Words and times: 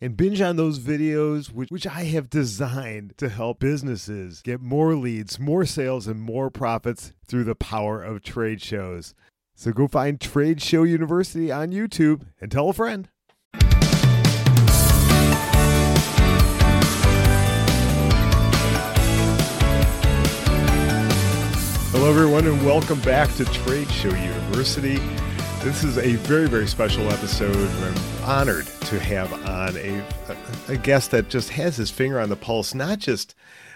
and 0.00 0.16
binge 0.16 0.40
on 0.40 0.56
those 0.56 0.78
videos, 0.78 1.52
which, 1.52 1.70
which 1.70 1.86
I 1.86 2.04
have 2.04 2.30
designed 2.30 3.14
to 3.18 3.28
help 3.28 3.58
businesses 3.58 4.42
get 4.42 4.60
more 4.60 4.94
leads, 4.94 5.38
more 5.40 5.64
sales, 5.64 6.06
and 6.06 6.20
more 6.20 6.50
profits 6.50 7.12
through 7.26 7.44
the 7.44 7.54
power 7.54 8.02
of 8.02 8.22
trade 8.22 8.62
shows. 8.62 9.14
So 9.56 9.72
go 9.72 9.88
find 9.88 10.20
Trade 10.20 10.62
Show 10.62 10.84
University 10.84 11.50
on 11.50 11.72
YouTube 11.72 12.22
and 12.40 12.50
tell 12.50 12.68
a 12.68 12.72
friend. 12.72 13.08
Hello, 21.90 22.08
everyone, 22.08 22.46
and 22.46 22.64
welcome 22.64 23.00
back 23.00 23.34
to 23.34 23.44
Trade 23.46 23.90
Show 23.90 24.14
University. 24.14 25.00
This 25.68 25.84
is 25.84 25.98
a 25.98 26.14
very, 26.14 26.48
very 26.48 26.66
special 26.66 27.10
episode. 27.10 27.54
I'm 27.54 28.24
honored 28.24 28.64
to 28.64 28.98
have 28.98 29.30
on 29.46 29.76
a, 29.76 30.02
a, 30.66 30.78
guest 30.78 31.10
that 31.10 31.28
just 31.28 31.50
has 31.50 31.76
his 31.76 31.90
finger 31.90 32.18
on 32.18 32.30
the 32.30 32.36
pulse, 32.36 32.74
not 32.74 33.00
just 33.00 33.34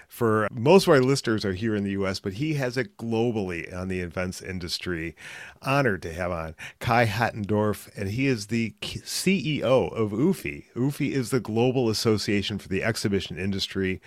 for 0.09 0.49
most 0.51 0.85
of 0.85 0.95
our 0.95 1.03
listeners 1.03 1.45
are 1.45 1.53
here 1.53 1.77
in 1.77 1.85
the 1.85 1.91
US, 1.91 2.19
but 2.19 2.33
he 2.33 2.55
has 2.55 2.79
it 2.79 2.97
globally 2.97 3.71
on 3.77 3.89
the 3.89 4.01
events 4.01 4.41
industry. 4.41 5.15
Honored 5.61 6.01
to 6.01 6.15
have 6.15 6.33
on 6.33 6.55
Kai 6.81 7.05
Hattendorf, 7.05 7.95
and 7.95 8.09
he 8.09 8.27
is 8.27 8.47
the 8.47 8.71
CEO 8.81 9.93
of 9.93 10.13
UFI. 10.13 10.65
UFI 10.75 11.11
is 11.11 11.29
the 11.29 11.41
Global 11.41 11.91
Association 11.91 12.59
for 12.59 12.69
the 12.69 12.83
Exhibition 12.83 13.39
Industry 13.39 14.01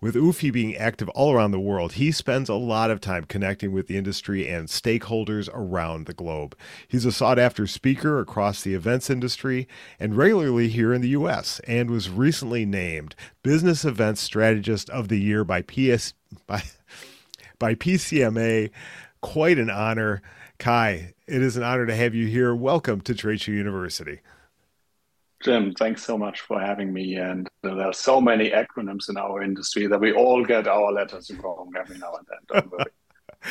with 0.00 0.14
UFI 0.14 0.52
being 0.52 0.76
active 0.76 1.08
all 1.10 1.32
around 1.32 1.50
the 1.50 1.60
world, 1.60 1.94
he 1.94 2.12
spends 2.12 2.48
a 2.48 2.54
lot 2.54 2.90
of 2.90 3.00
time 3.00 3.24
connecting 3.24 3.72
with 3.72 3.86
the 3.86 3.96
industry 3.96 4.48
and 4.48 4.68
stakeholders 4.68 5.48
around 5.52 6.06
the 6.06 6.14
globe. 6.14 6.56
He's 6.86 7.04
a 7.04 7.12
sought 7.12 7.38
after 7.38 7.66
speaker 7.66 8.20
across 8.20 8.62
the 8.62 8.74
events 8.74 9.10
industry 9.10 9.66
and 9.98 10.16
regularly 10.16 10.68
here 10.68 10.92
in 10.92 11.02
the 11.02 11.10
US, 11.10 11.60
and 11.66 11.90
was 11.90 12.10
recently 12.10 12.64
named 12.64 13.14
Business 13.42 13.84
Events 13.84 14.20
Strategist 14.20 14.90
of 14.90 15.08
the 15.08 15.20
Year 15.20 15.44
by 15.44 15.62
PS 15.62 16.14
by 16.46 16.62
by 17.58 17.74
PCMA. 17.74 18.70
Quite 19.20 19.58
an 19.58 19.70
honor. 19.70 20.22
Kai, 20.58 21.14
it 21.26 21.42
is 21.42 21.56
an 21.56 21.62
honor 21.62 21.86
to 21.86 21.94
have 21.94 22.14
you 22.14 22.26
here. 22.26 22.54
Welcome 22.54 23.00
to 23.02 23.14
Trade 23.14 23.40
Show 23.40 23.52
University. 23.52 24.20
Jim, 25.42 25.74
thanks 25.74 26.02
so 26.02 26.16
much 26.16 26.40
for 26.40 26.60
having 26.60 26.92
me. 26.92 27.16
And 27.16 27.48
there 27.62 27.80
are 27.80 27.92
so 27.92 28.20
many 28.20 28.50
acronyms 28.50 29.08
in 29.08 29.16
our 29.16 29.42
industry 29.42 29.86
that 29.86 30.00
we 30.00 30.12
all 30.12 30.44
get 30.44 30.66
our 30.66 30.92
letters 30.92 31.30
wrong 31.42 31.72
every 31.78 31.98
now 31.98 32.14
and 32.14 32.26
then. 32.28 32.62
Don't 32.62 32.72
worry. 32.72 32.84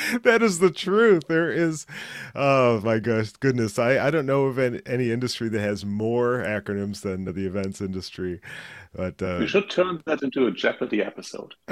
that 0.24 0.42
is 0.42 0.60
the 0.60 0.72
truth. 0.72 1.24
There 1.28 1.52
is, 1.52 1.86
oh 2.34 2.82
my 2.82 3.00
gosh, 3.00 3.32
goodness. 3.34 3.80
I, 3.80 4.08
I 4.08 4.12
don't 4.12 4.26
know 4.26 4.46
of 4.46 4.60
any, 4.60 4.82
any 4.86 5.12
industry 5.12 5.50
that 5.50 5.60
has 5.60 5.86
more 5.86 6.44
acronyms 6.44 7.02
than 7.02 7.26
the 7.26 7.46
events 7.46 7.82
industry. 7.82 8.42
But 8.94 9.22
uh, 9.22 9.38
we 9.40 9.48
should 9.48 9.70
turn 9.70 10.02
that 10.06 10.24
into 10.24 10.48
a 10.48 10.52
Jeopardy 10.52 11.02
episode. 11.02 11.54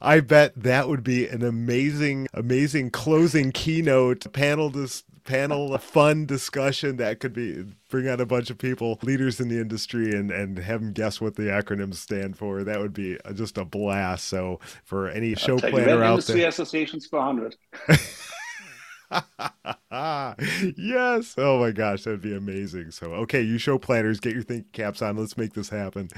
I 0.00 0.20
bet 0.20 0.52
that 0.56 0.88
would 0.88 1.02
be 1.02 1.26
an 1.26 1.42
amazing, 1.42 2.28
amazing 2.34 2.90
closing 2.90 3.52
keynote 3.52 4.30
panel 4.32 4.70
dis- 4.70 5.04
panel, 5.24 5.74
a 5.74 5.78
fun 5.78 6.26
discussion 6.26 6.96
that 6.96 7.20
could 7.20 7.32
be 7.32 7.64
bring 7.88 8.08
out 8.08 8.20
a 8.20 8.26
bunch 8.26 8.50
of 8.50 8.58
people, 8.58 8.98
leaders 9.02 9.40
in 9.40 9.48
the 9.48 9.58
industry, 9.58 10.12
and 10.12 10.30
and 10.30 10.58
have 10.58 10.80
them 10.80 10.92
guess 10.92 11.20
what 11.20 11.36
the 11.36 11.44
acronyms 11.44 11.96
stand 11.96 12.36
for. 12.36 12.62
That 12.62 12.80
would 12.80 12.92
be 12.92 13.18
just 13.34 13.58
a 13.58 13.64
blast. 13.64 14.26
So 14.26 14.60
for 14.84 15.08
any 15.08 15.34
show 15.34 15.58
planner 15.58 16.02
out 16.02 16.10
industry 16.10 16.40
there, 16.40 16.48
associations 16.48 17.06
for 17.06 17.20
hundred. 17.20 17.56
yes. 20.76 21.34
Oh 21.38 21.58
my 21.60 21.70
gosh, 21.70 22.04
that'd 22.04 22.20
be 22.20 22.34
amazing. 22.34 22.90
So, 22.90 23.12
okay, 23.14 23.40
you 23.40 23.58
show 23.58 23.78
planners, 23.78 24.20
get 24.20 24.34
your 24.34 24.42
thinking 24.42 24.70
caps 24.72 25.02
on. 25.02 25.16
Let's 25.16 25.36
make 25.36 25.54
this 25.54 25.68
happen. 25.68 26.08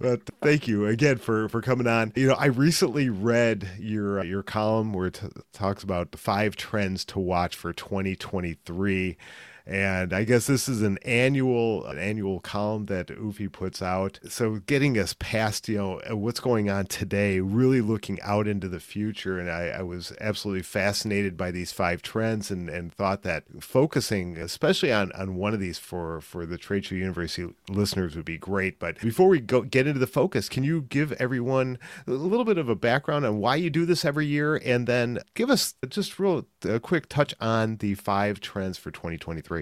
But 0.00 0.22
thank 0.40 0.66
you 0.66 0.86
again 0.86 1.18
for 1.18 1.48
for 1.48 1.60
coming 1.60 1.86
on. 1.86 2.12
You 2.16 2.28
know, 2.28 2.34
I 2.34 2.46
recently 2.46 3.10
read 3.10 3.68
your 3.78 4.20
uh, 4.20 4.24
your 4.24 4.42
column 4.42 4.92
where 4.92 5.08
it 5.08 5.20
talks 5.52 5.82
about 5.82 6.12
the 6.12 6.18
five 6.18 6.56
trends 6.56 7.04
to 7.06 7.18
watch 7.18 7.56
for 7.56 7.72
2023 7.72 9.16
and 9.66 10.12
I 10.12 10.24
guess 10.24 10.46
this 10.46 10.68
is 10.68 10.82
an 10.82 10.98
annual 10.98 11.86
an 11.86 11.98
annual 11.98 12.40
column 12.40 12.86
that 12.86 13.08
UFI 13.08 13.50
puts 13.50 13.82
out. 13.82 14.18
So 14.28 14.56
getting 14.66 14.98
us 14.98 15.14
past 15.18 15.68
you 15.68 15.78
know 15.78 16.00
uh, 16.10 16.16
what's 16.16 16.40
going 16.40 16.70
on 16.70 16.86
today, 16.86 17.40
really 17.40 17.80
looking 17.80 18.20
out 18.22 18.46
into 18.46 18.68
the 18.68 18.80
future, 18.80 19.38
and 19.38 19.50
I, 19.50 19.68
I 19.68 19.82
was 19.82 20.12
absolutely 20.20 20.62
fascinated 20.62 21.36
by 21.36 21.50
these 21.50 21.72
five 21.72 22.02
trends, 22.02 22.50
and, 22.50 22.68
and 22.68 22.92
thought 22.92 23.22
that 23.22 23.44
focusing 23.60 24.36
especially 24.36 24.92
on 24.92 25.12
on 25.12 25.36
one 25.36 25.54
of 25.54 25.60
these 25.60 25.78
for 25.78 26.20
for 26.20 26.46
the 26.46 26.58
Trade 26.58 26.84
Show 26.84 26.94
University 26.94 27.52
listeners 27.68 28.16
would 28.16 28.24
be 28.24 28.38
great. 28.38 28.78
But 28.78 29.00
before 29.00 29.28
we 29.28 29.40
go 29.40 29.62
get 29.62 29.86
into 29.86 30.00
the 30.00 30.06
focus, 30.06 30.48
can 30.48 30.64
you 30.64 30.82
give 30.82 31.12
everyone 31.12 31.78
a 32.06 32.12
little 32.12 32.44
bit 32.44 32.58
of 32.58 32.68
a 32.68 32.74
background 32.74 33.24
on 33.24 33.38
why 33.38 33.56
you 33.56 33.70
do 33.70 33.86
this 33.86 34.04
every 34.04 34.26
year, 34.26 34.56
and 34.56 34.86
then 34.86 35.20
give 35.34 35.50
us 35.50 35.74
just 35.88 36.18
real 36.18 36.46
a 36.64 36.80
quick 36.80 37.08
touch 37.08 37.34
on 37.40 37.76
the 37.76 37.94
five 37.94 38.40
trends 38.40 38.78
for 38.78 38.90
2023? 38.90 39.59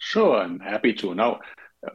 Sure, 0.00 0.38
I'm 0.38 0.58
happy 0.60 0.94
to. 0.94 1.14
Now, 1.14 1.40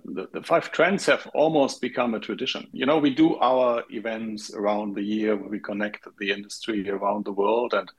the, 0.06 0.28
the, 0.32 0.44
five 0.44 0.72
trends 0.72 1.08
have 1.08 1.28
almost 1.34 1.82
become 1.82 2.14
a 2.14 2.20
tradition. 2.20 2.68
You 2.72 2.86
know, 2.86 3.00
we 3.00 3.14
do 3.14 3.36
our 3.38 3.84
events 3.90 4.54
around 4.54 4.96
the 4.96 5.02
year 5.02 5.36
where 5.36 5.50
we 5.50 5.60
connect 5.60 6.08
the 6.20 6.32
industry 6.32 6.88
around 6.88 7.26
the 7.26 7.32
world. 7.32 7.74
And 7.74 7.92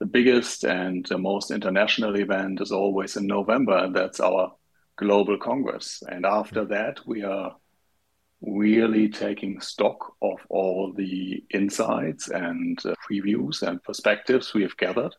the 0.00 0.06
biggest 0.06 0.64
and 0.64 1.04
the 1.06 1.16
most 1.16 1.50
international 1.50 2.16
event 2.16 2.60
is 2.60 2.72
always 2.72 3.16
in 3.16 3.26
November, 3.26 3.78
and 3.78 3.96
that's 3.96 4.20
our 4.20 4.52
Global 4.96 5.38
Congress. 5.38 6.02
And 6.06 6.26
after 6.26 6.66
that, 6.66 7.00
we 7.06 7.24
are 7.24 7.56
really 8.42 9.08
taking 9.08 9.62
stock 9.62 10.12
of 10.20 10.38
all 10.50 10.92
the 10.92 11.42
insights 11.54 12.28
and 12.28 12.78
uh, 12.84 12.94
previews 13.10 13.62
and 13.62 13.82
perspectives 13.82 14.52
we 14.52 14.62
have 14.62 14.76
gathered 14.76 15.14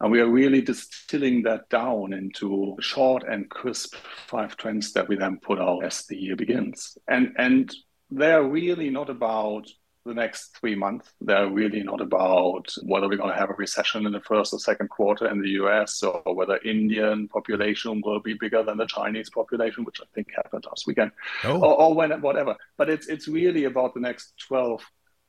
and 0.00 0.10
we 0.10 0.20
are 0.20 0.28
really 0.28 0.62
distilling 0.62 1.42
that 1.42 1.68
down 1.68 2.12
into 2.12 2.76
short 2.80 3.22
and 3.28 3.50
crisp 3.50 3.94
five 4.26 4.56
trends 4.56 4.92
that 4.92 5.08
we 5.08 5.16
then 5.16 5.38
put 5.42 5.60
out 5.60 5.84
as 5.84 6.06
the 6.06 6.16
year 6.16 6.36
begins. 6.36 6.96
And 7.08 7.34
and 7.36 7.74
they're 8.10 8.42
really 8.42 8.90
not 8.90 9.10
about 9.10 9.68
the 10.06 10.14
next 10.14 10.56
three 10.58 10.74
months. 10.74 11.12
They're 11.20 11.50
really 11.50 11.82
not 11.82 12.00
about 12.00 12.74
whether 12.82 13.08
we're 13.08 13.18
going 13.18 13.30
to 13.30 13.38
have 13.38 13.50
a 13.50 13.54
recession 13.54 14.06
in 14.06 14.12
the 14.12 14.20
first 14.20 14.54
or 14.54 14.58
second 14.58 14.88
quarter 14.88 15.28
in 15.28 15.42
the 15.42 15.50
US 15.50 16.02
or 16.02 16.22
whether 16.34 16.56
Indian 16.64 17.28
population 17.28 18.00
will 18.02 18.20
be 18.20 18.34
bigger 18.34 18.62
than 18.62 18.78
the 18.78 18.86
Chinese 18.86 19.28
population, 19.28 19.84
which 19.84 20.00
I 20.00 20.06
think 20.14 20.28
happened 20.34 20.64
last 20.66 20.86
weekend, 20.86 21.12
oh. 21.44 21.60
or, 21.60 21.80
or 21.80 21.94
when 21.94 22.10
whatever. 22.22 22.56
But 22.78 22.88
it's 22.88 23.06
it's 23.08 23.28
really 23.28 23.64
about 23.64 23.92
the 23.92 24.00
next 24.00 24.32
12 24.48 24.82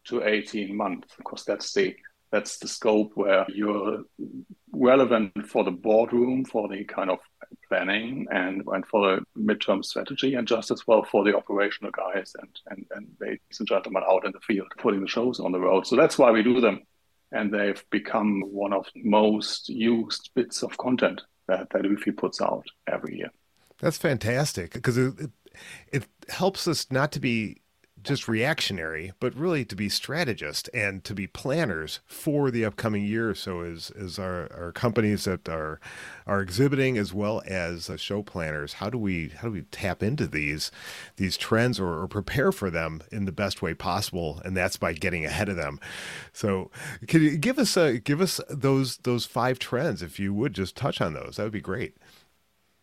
to 0.03 0.23
18 0.23 0.75
months 0.75 1.13
because 1.17 1.43
that's 1.43 1.73
the 1.73 1.95
that's 2.31 2.57
the 2.59 2.67
scope 2.67 3.11
where 3.15 3.45
you're 3.49 4.03
relevant 4.73 5.47
for 5.47 5.63
the 5.63 5.71
boardroom, 5.71 6.45
for 6.45 6.67
the 6.67 6.83
kind 6.83 7.09
of 7.09 7.19
planning 7.67 8.27
and, 8.31 8.63
and 8.67 8.85
for 8.85 9.15
the 9.15 9.25
midterm 9.39 9.83
strategy, 9.83 10.35
and 10.35 10.47
just 10.47 10.71
as 10.71 10.85
well 10.87 11.03
for 11.03 11.23
the 11.23 11.35
operational 11.35 11.91
guys 11.91 12.33
and, 12.39 12.59
and, 12.67 12.85
and 12.95 13.07
ladies 13.19 13.59
and 13.59 13.67
gentlemen 13.67 14.03
out 14.09 14.25
in 14.25 14.31
the 14.31 14.39
field 14.39 14.67
putting 14.77 15.01
the 15.01 15.07
shows 15.07 15.39
on 15.39 15.51
the 15.51 15.59
road. 15.59 15.85
So 15.87 15.95
that's 15.95 16.17
why 16.17 16.31
we 16.31 16.43
do 16.43 16.61
them. 16.61 16.81
And 17.31 17.53
they've 17.53 17.83
become 17.91 18.41
one 18.41 18.73
of 18.73 18.87
the 18.93 19.03
most 19.03 19.69
used 19.69 20.31
bits 20.35 20.63
of 20.63 20.77
content 20.77 21.21
that, 21.47 21.69
that 21.71 21.83
UFI 21.83 22.15
puts 22.15 22.41
out 22.41 22.65
every 22.87 23.17
year. 23.17 23.31
That's 23.79 23.97
fantastic 23.97 24.73
because 24.73 24.97
it, 24.97 25.13
it, 25.19 25.31
it 25.91 26.07
helps 26.29 26.67
us 26.67 26.91
not 26.91 27.11
to 27.13 27.19
be 27.19 27.60
just 28.03 28.27
reactionary, 28.27 29.13
but 29.19 29.35
really 29.35 29.65
to 29.65 29.75
be 29.75 29.89
strategists 29.89 30.69
and 30.69 31.03
to 31.03 31.13
be 31.13 31.27
planners 31.27 31.99
for 32.05 32.51
the 32.51 32.65
upcoming 32.65 33.03
year. 33.03 33.33
So 33.35 33.61
as 33.61 33.91
as 33.91 34.19
our, 34.19 34.51
our 34.53 34.71
companies 34.71 35.25
that 35.25 35.47
are 35.47 35.79
are 36.25 36.41
exhibiting 36.41 36.97
as 36.97 37.13
well 37.13 37.41
as 37.45 37.89
show 37.97 38.23
planners, 38.23 38.73
how 38.73 38.89
do 38.89 38.97
we 38.97 39.29
how 39.29 39.47
do 39.47 39.53
we 39.53 39.61
tap 39.63 40.01
into 40.03 40.27
these 40.27 40.71
these 41.17 41.37
trends 41.37 41.79
or, 41.79 42.01
or, 42.01 42.07
prepare 42.07 42.51
for 42.51 42.69
them 42.69 43.01
in 43.11 43.25
the 43.25 43.31
best 43.31 43.61
way 43.61 43.73
possible? 43.73 44.41
And 44.43 44.55
that's 44.55 44.77
by 44.77 44.93
getting 44.93 45.25
ahead 45.25 45.49
of 45.49 45.55
them. 45.55 45.79
So 46.33 46.71
can 47.07 47.21
you 47.21 47.37
give 47.37 47.57
us 47.59 47.77
a, 47.77 47.99
give 47.99 48.21
us 48.21 48.41
those 48.49 48.97
those 48.97 49.25
five 49.25 49.59
trends 49.59 50.01
if 50.01 50.19
you 50.19 50.33
would 50.33 50.53
just 50.53 50.75
touch 50.75 51.01
on 51.01 51.13
those? 51.13 51.35
That 51.37 51.43
would 51.43 51.51
be 51.51 51.61
great. 51.61 51.95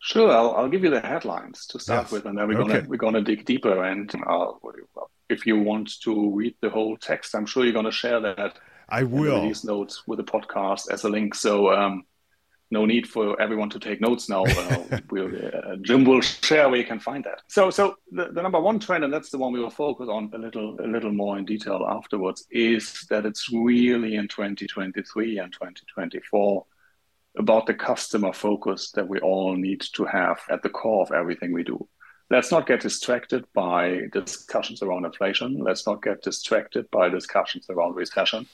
Sure, 0.01 0.31
I'll, 0.31 0.53
I'll 0.55 0.69
give 0.69 0.85
you 0.85 0.91
the 0.91 1.01
headlines 1.01 1.67
to 1.67 1.81
start 1.81 2.05
yes. 2.05 2.13
with, 2.13 2.27
and 2.27 2.39
then 2.39 2.47
we're 2.49 2.61
okay. 2.61 2.75
gonna 2.75 2.89
we're 2.89 2.97
gonna 2.97 3.23
dig 3.23 3.45
deeper. 3.45 3.83
And 3.85 4.13
uh, 4.27 4.53
if 5.29 5.45
you 5.45 5.59
want 5.59 6.01
to 6.03 6.35
read 6.35 6.55
the 6.61 6.71
whole 6.71 6.97
text, 6.97 7.35
I'm 7.35 7.47
sure 7.47 7.65
you're 7.65 7.73
gonna 7.73 7.91
share 7.91 8.21
that. 8.21 8.59
I 8.89 9.03
will. 9.03 9.43
These 9.43 9.65
notes 9.65 10.05
with 10.07 10.19
the 10.19 10.25
podcast 10.25 10.91
as 10.91 11.05
a 11.05 11.09
link. 11.09 11.35
So 11.35 11.73
um, 11.73 12.05
no 12.71 12.85
need 12.85 13.09
for 13.09 13.41
everyone 13.41 13.71
to 13.71 13.79
take 13.79 14.01
notes 14.01 14.29
now. 14.29 14.45
Uh, 14.45 15.01
we'll, 15.11 15.31
uh, 15.35 15.77
Jim 15.83 16.05
will 16.05 16.21
share 16.21 16.69
where 16.69 16.79
you 16.79 16.85
can 16.85 17.01
find 17.01 17.25
that. 17.25 17.43
So, 17.49 17.71
so 17.71 17.97
the, 18.11 18.31
the, 18.33 18.43
number 18.43 18.61
one 18.61 18.79
trend, 18.79 19.05
and 19.05 19.13
that's 19.13 19.31
the 19.31 19.39
one 19.39 19.53
we 19.53 19.61
will 19.61 19.71
focus 19.71 20.09
on 20.11 20.31
a 20.35 20.39
little, 20.39 20.79
a 20.81 20.87
little 20.87 21.13
more 21.13 21.39
in 21.39 21.45
detail 21.45 21.87
afterwards, 21.89 22.47
is 22.51 23.07
that 23.09 23.25
it's 23.25 23.51
really 23.53 24.17
in 24.17 24.29
2023 24.29 25.39
and 25.39 25.53
2024 25.53 26.67
about 27.37 27.67
the 27.67 27.75
customer 27.75 28.33
focus 28.33 28.91
that 28.93 29.09
we 29.09 29.21
all 29.21 29.55
need 29.55 29.81
to 29.93 30.05
have 30.05 30.41
at 30.51 30.63
the 30.63 30.69
core 30.69 31.03
of 31.03 31.13
everything 31.13 31.53
we 31.53 31.63
do. 31.63 31.89
Let's 32.31 32.51
not 32.51 32.67
get 32.67 32.81
distracted 32.81 33.45
by 33.55 34.03
discussions 34.13 34.83
around 34.83 35.07
inflation. 35.07 35.59
Let's 35.59 35.87
not 35.87 36.03
get 36.03 36.23
distracted 36.23 36.91
by 36.91 37.09
discussions 37.09 37.67
around 37.71 37.95
recession 37.95 38.47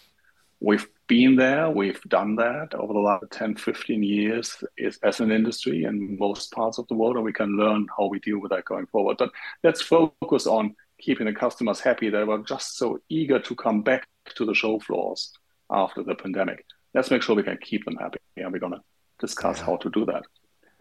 We've 0.65 0.89
been 1.09 1.37
there, 1.37 1.69
we've 1.69 2.01
done 2.05 2.37
that 2.37 2.75
over 2.75 2.95
the 2.95 2.99
last 2.99 3.25
10, 3.33 3.57
15 3.57 4.03
years 4.03 4.65
as 5.03 5.21
an 5.21 5.31
industry 5.31 5.85
in 5.85 6.17
most 6.19 6.53
parts 6.53 6.79
of 6.79 6.89
the 6.89 6.95
world, 6.95 7.17
and 7.17 7.25
we 7.25 7.35
can 7.35 7.59
learn 7.59 7.87
how 7.95 8.07
we 8.07 8.19
deal 8.21 8.39
with 8.39 8.51
that 8.51 8.65
going 8.65 8.87
forward. 8.87 9.19
But 9.19 9.31
let's 9.63 9.83
focus 9.83 10.47
on 10.47 10.75
keeping 10.99 11.27
the 11.27 11.35
customers 11.35 11.81
happy. 11.81 12.09
They 12.09 12.25
were 12.25 12.39
just 12.39 12.79
so 12.79 12.99
eager 13.11 13.39
to 13.41 13.55
come 13.55 13.83
back 13.83 14.09
to 14.37 14.47
the 14.47 14.55
show 14.55 14.79
floors 14.79 15.33
after 15.71 16.03
the 16.03 16.15
pandemic. 16.15 16.65
Let's 16.95 17.11
make 17.11 17.23
sure 17.23 17.37
we 17.37 17.43
can 17.43 17.59
keep 17.59 17.85
them 17.85 17.97
happy, 17.97 18.19
and 18.37 18.53
we're 18.53 18.61
going 18.61 18.73
to 18.73 18.83
discuss 19.19 19.59
yeah. 19.59 19.67
how 19.67 19.77
to 19.77 19.91
do 19.91 20.07
that. 20.07 20.23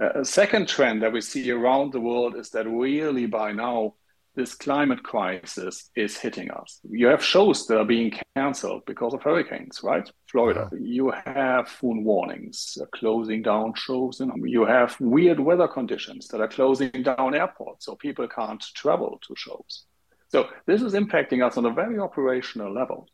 Uh, 0.01 0.21
a 0.21 0.25
second 0.25 0.67
trend 0.67 1.01
that 1.01 1.13
we 1.13 1.21
see 1.21 1.51
around 1.51 1.91
the 1.91 1.99
world 1.99 2.35
is 2.35 2.49
that 2.51 2.67
really 2.67 3.25
by 3.25 3.51
now 3.51 3.93
this 4.35 4.55
climate 4.55 5.03
crisis 5.03 5.91
is 5.95 6.17
hitting 6.17 6.49
us. 6.49 6.79
You 6.89 7.07
have 7.07 7.23
shows 7.23 7.67
that 7.67 7.77
are 7.77 7.85
being 7.85 8.11
canceled 8.35 8.83
because 8.87 9.13
of 9.13 9.21
hurricanes, 9.21 9.81
right? 9.83 10.09
Florida. 10.27 10.69
Yeah. 10.71 10.79
You 10.81 11.13
have 11.25 11.67
phone 11.67 12.03
warnings, 12.03 12.77
uh, 12.81 12.85
closing 12.95 13.43
down 13.43 13.73
shows, 13.75 14.21
and 14.21 14.31
you 14.49 14.65
have 14.65 14.99
weird 14.99 15.39
weather 15.39 15.67
conditions 15.67 16.27
that 16.29 16.41
are 16.41 16.47
closing 16.47 17.03
down 17.03 17.35
airports, 17.35 17.85
so 17.85 17.95
people 17.95 18.27
can't 18.27 18.63
travel 18.73 19.19
to 19.27 19.35
shows. 19.37 19.85
So 20.29 20.47
this 20.65 20.81
is 20.81 20.93
impacting 20.93 21.45
us 21.45 21.57
on 21.57 21.65
a 21.65 21.71
very 21.71 21.99
operational 21.99 22.73
level. 22.73 23.07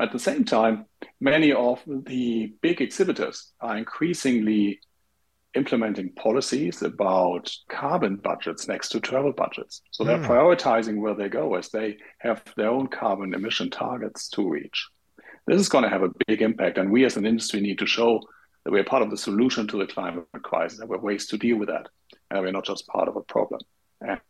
At 0.00 0.12
the 0.12 0.18
same 0.18 0.44
time, 0.44 0.86
many 1.20 1.52
of 1.52 1.82
the 1.86 2.54
big 2.62 2.80
exhibitors 2.80 3.52
are 3.60 3.76
increasingly 3.76 4.80
implementing 5.54 6.12
policies 6.12 6.80
about 6.82 7.50
carbon 7.68 8.16
budgets 8.16 8.68
next 8.68 8.90
to 8.90 9.00
travel 9.00 9.32
budgets. 9.32 9.82
So 9.90 10.04
they're 10.04 10.18
mm. 10.18 10.26
prioritizing 10.26 11.00
where 11.00 11.14
they 11.14 11.28
go 11.28 11.56
as 11.56 11.70
they 11.70 11.96
have 12.18 12.42
their 12.56 12.70
own 12.70 12.86
carbon 12.86 13.34
emission 13.34 13.68
targets 13.68 14.28
to 14.30 14.48
reach. 14.48 14.88
This 15.46 15.60
is 15.60 15.68
going 15.68 15.84
to 15.84 15.90
have 15.90 16.02
a 16.02 16.12
big 16.26 16.42
impact, 16.42 16.78
and 16.78 16.90
we 16.90 17.04
as 17.04 17.16
an 17.16 17.26
industry 17.26 17.60
need 17.60 17.78
to 17.80 17.86
show 17.86 18.20
that 18.64 18.70
we're 18.70 18.84
part 18.84 19.02
of 19.02 19.10
the 19.10 19.16
solution 19.16 19.66
to 19.68 19.78
the 19.78 19.86
climate 19.86 20.26
crisis, 20.42 20.78
and 20.78 20.88
we're 20.88 20.98
ways 20.98 21.26
to 21.26 21.38
deal 21.38 21.56
with 21.56 21.68
that, 21.68 21.88
and 22.30 22.40
we're 22.40 22.52
not 22.52 22.64
just 22.64 22.86
part 22.86 23.08
of 23.08 23.16
a 23.16 23.22
problem. 23.22 23.60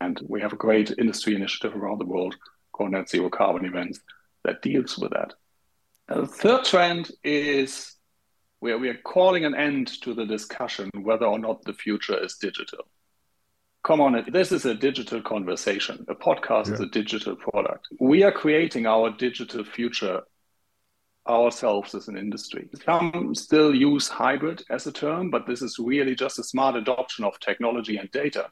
And 0.00 0.20
we 0.26 0.41
have 0.41 0.52
a 0.52 0.56
great 0.56 0.93
industry 0.99 1.35
initiative 1.35 1.76
around 1.76 1.99
the 1.99 2.06
world 2.06 2.37
called 2.73 2.93
Net 2.93 3.08
Zero 3.08 3.29
Carbon 3.29 3.67
Events 3.67 4.00
that 4.44 4.62
deals 4.62 4.99
with 4.99 5.11
that. 5.11 5.35
The 6.11 6.27
third 6.27 6.65
trend 6.65 7.12
is 7.23 7.95
where 8.59 8.79
we 8.79 8.89
are 8.89 8.99
calling 8.99 9.45
an 9.45 9.55
end 9.55 9.89
to 10.03 10.12
the 10.12 10.27
discussion 10.27 10.91
whether 11.03 11.25
or 11.25 11.39
not 11.39 11.62
the 11.62 11.73
future 11.73 12.23
is 12.23 12.37
digital. 12.37 12.85
Come 13.85 14.01
on, 14.01 14.27
this 14.31 14.51
is 14.51 14.67
a 14.67 14.75
digital 14.75 15.23
conversation. 15.23 16.05
A 16.09 16.15
podcast 16.15 16.67
yeah. 16.67 16.75
is 16.75 16.81
a 16.81 16.87
digital 16.87 17.37
product. 17.37 17.89
We 18.01 18.25
are 18.25 18.33
creating 18.33 18.87
our 18.87 19.11
digital 19.11 19.65
future 19.65 20.23
ourselves 21.29 21.95
as 21.95 22.09
an 22.09 22.17
industry. 22.17 22.69
Some 22.85 23.35
still 23.35 23.73
use 23.73 24.09
hybrid 24.09 24.65
as 24.69 24.87
a 24.89 24.93
term, 24.93 25.31
but 25.31 25.47
this 25.47 25.62
is 25.62 25.79
really 25.79 26.17
just 26.17 26.41
a 26.41 26.45
smart 26.45 26.75
adoption 26.75 27.25
of 27.25 27.39
technology 27.39 27.99
and 27.99 28.11
data 28.11 28.49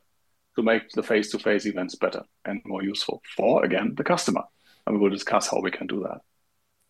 to 0.55 0.63
make 0.63 0.89
the 0.91 1.03
face 1.03 1.31
to 1.33 1.39
face 1.41 1.67
events 1.67 1.97
better 1.97 2.23
and 2.45 2.63
more 2.65 2.85
useful 2.85 3.21
for, 3.37 3.65
again, 3.65 3.95
the 3.97 4.05
customer. 4.05 4.45
And 4.87 4.97
we 4.97 5.03
will 5.03 5.11
discuss 5.11 5.49
how 5.49 5.61
we 5.61 5.73
can 5.73 5.89
do 5.89 6.05
that. 6.05 6.21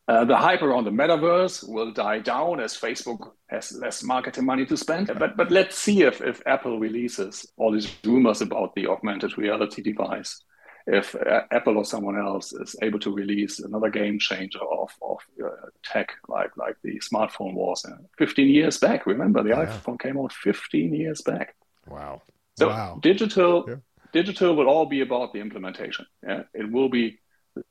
Uh, 0.08 0.24
the 0.24 0.36
hype 0.36 0.62
around 0.62 0.84
the 0.84 0.90
metaverse 0.90 1.68
will 1.68 1.92
die 1.92 2.18
down 2.18 2.60
as 2.60 2.74
Facebook 2.74 3.32
has 3.48 3.72
less 3.72 4.02
marketing 4.02 4.46
money 4.46 4.64
to 4.64 4.74
spend. 4.74 5.06
But 5.18 5.36
but 5.36 5.50
let's 5.50 5.76
see 5.76 6.02
if, 6.02 6.22
if 6.22 6.40
Apple 6.46 6.80
releases 6.80 7.46
all 7.58 7.72
these 7.72 7.94
rumors 8.02 8.40
about 8.40 8.74
the 8.74 8.86
augmented 8.86 9.36
reality 9.36 9.82
device. 9.82 10.42
If 10.86 11.14
uh, 11.14 11.42
Apple 11.50 11.76
or 11.76 11.84
someone 11.84 12.18
else 12.18 12.54
is 12.54 12.74
able 12.80 12.98
to 13.00 13.12
release 13.12 13.58
another 13.58 13.90
game 13.90 14.18
changer 14.18 14.60
of, 14.60 14.90
of 15.02 15.18
uh, 15.44 15.50
tech 15.84 16.12
like 16.26 16.56
like 16.56 16.76
the 16.82 16.98
smartphone 17.00 17.52
was 17.52 17.84
uh, 17.84 17.98
15 18.16 18.48
years 18.48 18.78
back. 18.78 19.04
Remember, 19.04 19.42
the 19.42 19.50
yeah. 19.50 19.66
iPhone 19.66 20.00
came 20.00 20.16
out 20.16 20.32
15 20.32 20.94
years 20.94 21.20
back. 21.20 21.54
Wow. 21.86 22.22
So 22.56 22.68
wow. 22.68 22.98
digital 23.02 23.66
yeah. 23.68 23.74
digital 24.14 24.56
will 24.56 24.68
all 24.68 24.86
be 24.86 25.02
about 25.02 25.34
the 25.34 25.40
implementation. 25.40 26.06
Yeah, 26.26 26.44
it 26.54 26.72
will 26.72 26.88
be 26.88 27.18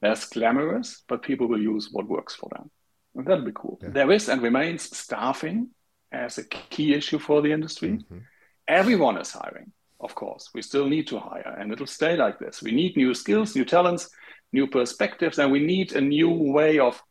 less 0.02 0.26
glamorous, 0.26 1.04
but 1.08 1.22
people 1.22 1.48
will 1.48 1.62
use 1.62 1.90
what 1.92 2.08
works 2.08 2.36
for 2.36 2.50
them. 2.56 2.70
And 3.16 3.26
that'll 3.26 3.46
be 3.46 3.52
cool. 3.54 3.80
Yeah. 3.82 3.90
There 3.90 4.12
is 4.12 4.30
and 4.30 4.42
remains 4.42 4.96
staffing 4.96 5.70
as 6.12 6.38
a 6.38 6.44
key 6.44 6.94
issue 6.94 7.20
for 7.20 7.42
the 7.42 7.52
industry. 7.52 7.90
Mm-hmm. 7.90 8.20
Everyone 8.68 9.18
is 9.18 9.32
hiring, 9.32 9.72
of 10.00 10.14
course. 10.16 10.50
We 10.54 10.62
still 10.62 10.88
need 10.88 11.08
to 11.08 11.20
hire, 11.20 11.56
and 11.60 11.72
it'll 11.72 11.88
stay 11.88 12.16
like 12.16 12.40
this. 12.40 12.62
We 12.62 12.72
need 12.72 12.98
new 12.98 13.14
skills, 13.14 13.56
new 13.56 13.66
talents, 13.66 14.10
new 14.54 14.68
perspectives, 14.68 15.40
and 15.40 15.52
we 15.52 15.60
need 15.60 15.94
a 15.94 16.02
new 16.02 16.30
way 16.30 16.80
of 16.80 17.02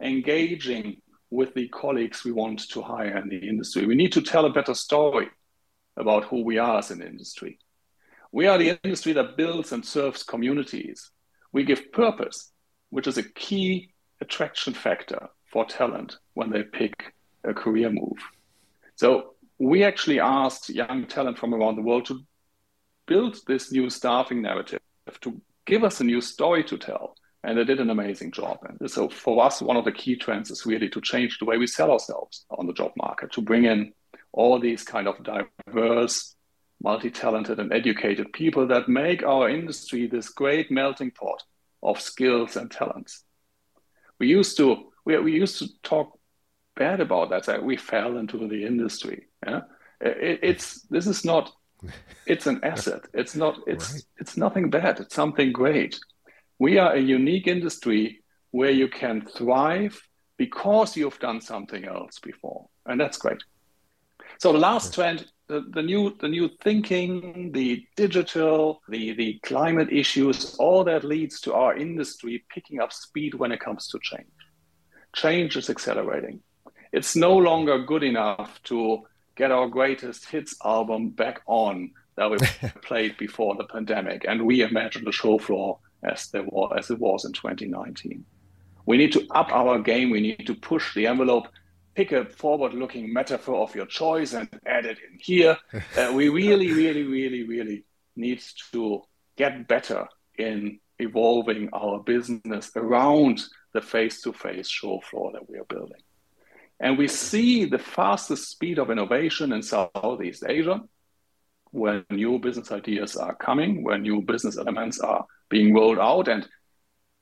engaging 0.00 1.02
with 1.30 1.54
the 1.54 1.68
colleagues 1.68 2.24
we 2.24 2.32
want 2.32 2.68
to 2.70 2.80
hire 2.82 3.16
in 3.18 3.28
the 3.28 3.38
industry. 3.38 3.84
We 3.86 3.94
need 3.94 4.12
to 4.12 4.22
tell 4.22 4.46
a 4.46 4.52
better 4.52 4.74
story 4.74 5.28
about 5.96 6.24
who 6.24 6.42
we 6.44 6.58
are 6.58 6.78
as 6.78 6.90
an 6.90 7.02
industry. 7.02 7.58
We 8.32 8.46
are 8.46 8.58
the 8.58 8.78
industry 8.84 9.12
that 9.14 9.36
builds 9.36 9.72
and 9.72 9.84
serves 9.84 10.22
communities 10.22 11.10
we 11.52 11.64
give 11.64 11.92
purpose, 11.92 12.52
which 12.90 13.06
is 13.06 13.18
a 13.18 13.22
key 13.22 13.90
attraction 14.20 14.74
factor 14.74 15.28
for 15.50 15.64
talent 15.64 16.18
when 16.34 16.50
they 16.50 16.62
pick 16.62 17.14
a 17.44 17.54
career 17.54 17.90
move. 17.90 18.18
So 18.96 19.34
we 19.58 19.84
actually 19.84 20.20
asked 20.20 20.68
young 20.70 21.06
talent 21.06 21.38
from 21.38 21.54
around 21.54 21.76
the 21.76 21.82
world 21.82 22.06
to 22.06 22.20
build 23.06 23.38
this 23.46 23.72
new 23.72 23.88
staffing 23.90 24.42
narrative, 24.42 24.80
to 25.20 25.40
give 25.66 25.84
us 25.84 26.00
a 26.00 26.04
new 26.04 26.20
story 26.20 26.64
to 26.64 26.76
tell. 26.76 27.14
And 27.44 27.56
they 27.56 27.64
did 27.64 27.80
an 27.80 27.90
amazing 27.90 28.32
job. 28.32 28.58
And 28.80 28.90
so 28.90 29.08
for 29.08 29.42
us, 29.44 29.62
one 29.62 29.76
of 29.76 29.84
the 29.84 29.92
key 29.92 30.16
trends 30.16 30.50
is 30.50 30.66
really 30.66 30.88
to 30.90 31.00
change 31.00 31.38
the 31.38 31.44
way 31.44 31.56
we 31.56 31.68
sell 31.68 31.90
ourselves 31.90 32.44
on 32.50 32.66
the 32.66 32.72
job 32.72 32.92
market, 32.96 33.32
to 33.32 33.40
bring 33.40 33.64
in 33.64 33.92
all 34.32 34.58
these 34.58 34.82
kind 34.82 35.06
of 35.06 35.16
diverse 35.22 36.34
multi-talented 36.82 37.58
and 37.58 37.72
educated 37.72 38.32
people 38.32 38.66
that 38.68 38.88
make 38.88 39.22
our 39.22 39.48
industry 39.48 40.06
this 40.06 40.28
great 40.28 40.70
melting 40.70 41.10
pot 41.10 41.42
of 41.82 42.00
skills 42.00 42.56
and 42.56 42.70
talents. 42.70 43.24
We 44.18 44.28
used 44.28 44.56
to 44.58 44.90
we, 45.04 45.18
we 45.18 45.32
used 45.32 45.58
to 45.60 45.68
talk 45.82 46.18
bad 46.76 47.00
about 47.00 47.30
that. 47.30 47.44
That 47.44 47.64
we 47.64 47.76
fell 47.76 48.18
into 48.18 48.46
the 48.48 48.64
industry. 48.64 49.26
Yeah? 49.46 49.62
It, 50.00 50.40
it's 50.42 50.82
this 50.82 51.06
is 51.06 51.24
not. 51.24 51.52
It's 52.26 52.46
an 52.46 52.60
asset. 52.62 53.06
It's 53.14 53.34
not. 53.34 53.56
It's 53.66 53.92
right. 53.92 54.02
it's 54.18 54.36
nothing 54.36 54.68
bad. 54.68 55.00
It's 55.00 55.14
something 55.14 55.50
great. 55.50 55.98
We 56.58 56.76
are 56.76 56.92
a 56.92 57.00
unique 57.00 57.46
industry 57.46 58.22
where 58.50 58.70
you 58.70 58.88
can 58.88 59.24
thrive 59.24 59.98
because 60.36 60.94
you've 60.94 61.18
done 61.20 61.40
something 61.40 61.86
else 61.86 62.18
before, 62.18 62.68
and 62.84 63.00
that's 63.00 63.16
great. 63.16 63.42
So 64.38 64.52
the 64.52 64.58
last 64.58 64.94
trend 64.94 65.26
the, 65.48 65.64
the 65.70 65.82
new 65.82 66.14
the 66.20 66.28
new 66.28 66.48
thinking, 66.62 67.50
the 67.52 67.84
digital, 67.96 68.82
the 68.88 69.12
the 69.14 69.40
climate 69.42 69.90
issues, 69.90 70.54
all 70.56 70.84
that 70.84 71.04
leads 71.04 71.40
to 71.40 71.54
our 71.54 71.76
industry 71.76 72.44
picking 72.48 72.80
up 72.80 72.92
speed 72.92 73.34
when 73.34 73.50
it 73.50 73.60
comes 73.60 73.88
to 73.88 73.98
change. 74.02 74.28
Change 75.16 75.56
is 75.56 75.70
accelerating. 75.70 76.40
It's 76.92 77.16
no 77.16 77.36
longer 77.36 77.78
good 77.82 78.02
enough 78.02 78.62
to 78.64 79.02
get 79.36 79.50
our 79.50 79.68
greatest 79.68 80.28
hits 80.28 80.54
album 80.64 81.10
back 81.10 81.40
on 81.46 81.92
that 82.16 82.30
we 82.30 82.38
played 82.82 83.16
before 83.16 83.56
the 83.56 83.64
pandemic 83.64 84.24
and 84.28 84.42
reimagine 84.42 85.04
the 85.04 85.12
show 85.12 85.38
floor 85.38 85.78
as 86.02 86.28
there 86.28 86.44
was 86.44 86.74
as 86.78 86.90
it 86.90 86.98
was 86.98 87.24
in 87.24 87.32
2019. 87.32 88.24
We 88.86 88.96
need 88.98 89.12
to 89.12 89.26
up 89.30 89.50
our 89.52 89.78
game. 89.78 90.10
We 90.10 90.20
need 90.20 90.46
to 90.46 90.54
push 90.54 90.94
the 90.94 91.06
envelope 91.06 91.48
pick 91.98 92.12
a 92.12 92.24
forward 92.26 92.74
looking 92.74 93.12
metaphor 93.12 93.56
of 93.56 93.74
your 93.74 93.84
choice 93.84 94.32
and 94.32 94.48
add 94.64 94.86
it 94.86 94.98
in 94.98 95.18
here. 95.18 95.56
Uh, 95.96 96.12
we 96.14 96.28
really, 96.28 96.70
really, 96.82 97.02
really, 97.02 97.42
really 97.42 97.84
need 98.14 98.40
to 98.70 99.02
get 99.36 99.66
better 99.66 100.06
in 100.38 100.78
evolving 101.00 101.68
our 101.72 101.98
business 101.98 102.70
around 102.76 103.42
the 103.74 103.80
face 103.80 104.22
to 104.22 104.32
face 104.32 104.68
show 104.68 105.00
floor 105.00 105.32
that 105.32 105.50
we 105.50 105.58
are 105.58 105.64
building. 105.64 106.00
And 106.78 106.96
we 106.96 107.08
see 107.08 107.64
the 107.64 107.80
fastest 107.80 108.48
speed 108.48 108.78
of 108.78 108.92
innovation 108.92 109.52
in 109.52 109.62
Southeast 109.62 110.44
Asia. 110.48 110.80
where 111.72 112.04
new 112.10 112.38
business 112.38 112.70
ideas 112.70 113.16
are 113.16 113.34
coming, 113.34 113.82
where 113.82 113.98
new 113.98 114.22
business 114.22 114.56
elements 114.56 115.00
are 115.00 115.26
being 115.50 115.74
rolled 115.74 115.98
out. 115.98 116.28
And 116.28 116.48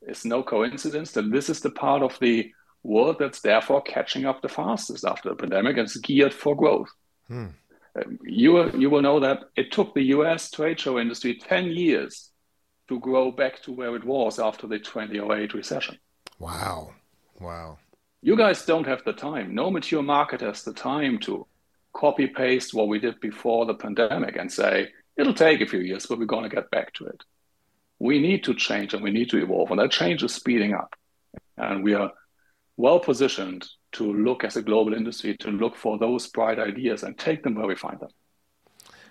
it's 0.03 0.25
no 0.27 0.43
coincidence 0.43 1.13
that 1.13 1.33
this 1.33 1.49
is 1.49 1.61
the 1.61 1.71
part 1.71 2.03
of 2.03 2.19
the 2.21 2.53
world 2.87 3.17
that's 3.19 3.41
therefore 3.41 3.83
catching 3.83 4.25
up 4.25 4.41
the 4.41 4.49
fastest 4.49 5.05
after 5.05 5.29
the 5.29 5.35
pandemic 5.35 5.77
and 5.77 5.87
is 5.87 5.97
geared 5.97 6.33
for 6.33 6.57
growth. 6.57 6.89
Hmm. 7.29 7.49
Um, 7.97 8.19
you, 8.25 8.71
you 8.77 8.91
will 8.91 9.03
know 9.03 9.21
that 9.21 9.45
it 9.57 9.73
took 9.73 9.95
the 9.95 10.03
US 10.17 10.51
trade 10.51 10.79
show 10.79 10.99
industry 10.99 11.35
10 11.35 11.67
years 11.67 12.31
to 12.89 13.01
grow 13.01 13.31
back 13.31 13.63
to 13.63 13.73
where 13.73 13.97
it 13.97 14.05
was 14.05 14.39
after 14.39 14.67
the 14.67 14.79
2008 14.79 15.55
recession. 15.55 15.99
Wow. 16.39 16.93
Wow. 17.41 17.79
You 18.23 18.37
guys 18.37 18.65
don't 18.65 18.87
have 18.87 19.05
the 19.05 19.13
time. 19.13 19.55
No 19.55 19.71
mature 19.71 20.03
market 20.03 20.41
has 20.41 20.63
the 20.63 20.73
time 20.73 21.19
to 21.21 21.47
copy 21.93 22.27
paste 22.27 22.75
what 22.75 22.89
we 22.89 22.99
did 22.99 23.19
before 23.21 23.67
the 23.67 23.75
pandemic 23.75 24.37
and 24.37 24.53
say, 24.53 24.91
it'll 25.17 25.35
take 25.35 25.61
a 25.61 25.67
few 25.67 25.81
years, 25.81 26.07
but 26.07 26.19
we're 26.19 26.27
going 26.27 26.49
to 26.49 26.55
get 26.55 26.71
back 26.71 26.93
to 26.95 27.07
it. 27.07 27.23
We 27.99 28.21
need 28.21 28.45
to 28.45 28.55
change 28.55 28.93
and 28.93 29.03
we 29.03 29.11
need 29.11 29.31
to 29.31 29.43
evolve. 29.43 29.71
And 29.71 29.81
that 29.81 29.91
change 29.91 30.23
is 30.23 30.35
speeding 30.35 30.75
up. 30.75 30.95
And 31.57 31.83
we 31.83 31.95
are 31.95 32.13
well 32.77 33.01
positioned 33.01 33.67
to 33.93 34.13
look 34.13 34.45
as 34.45 34.57
a 34.57 34.63
global 34.63 34.95
industry 34.95 35.37
to 35.39 35.51
look 35.51 35.77
for 35.77 35.99
those 35.99 36.27
bright 36.29 36.59
ideas 36.59 37.03
and 37.03 37.17
take 37.19 37.43
them 37.43 37.55
where 37.55 37.67
we 37.67 37.77
find 37.77 37.99
them. 38.01 38.11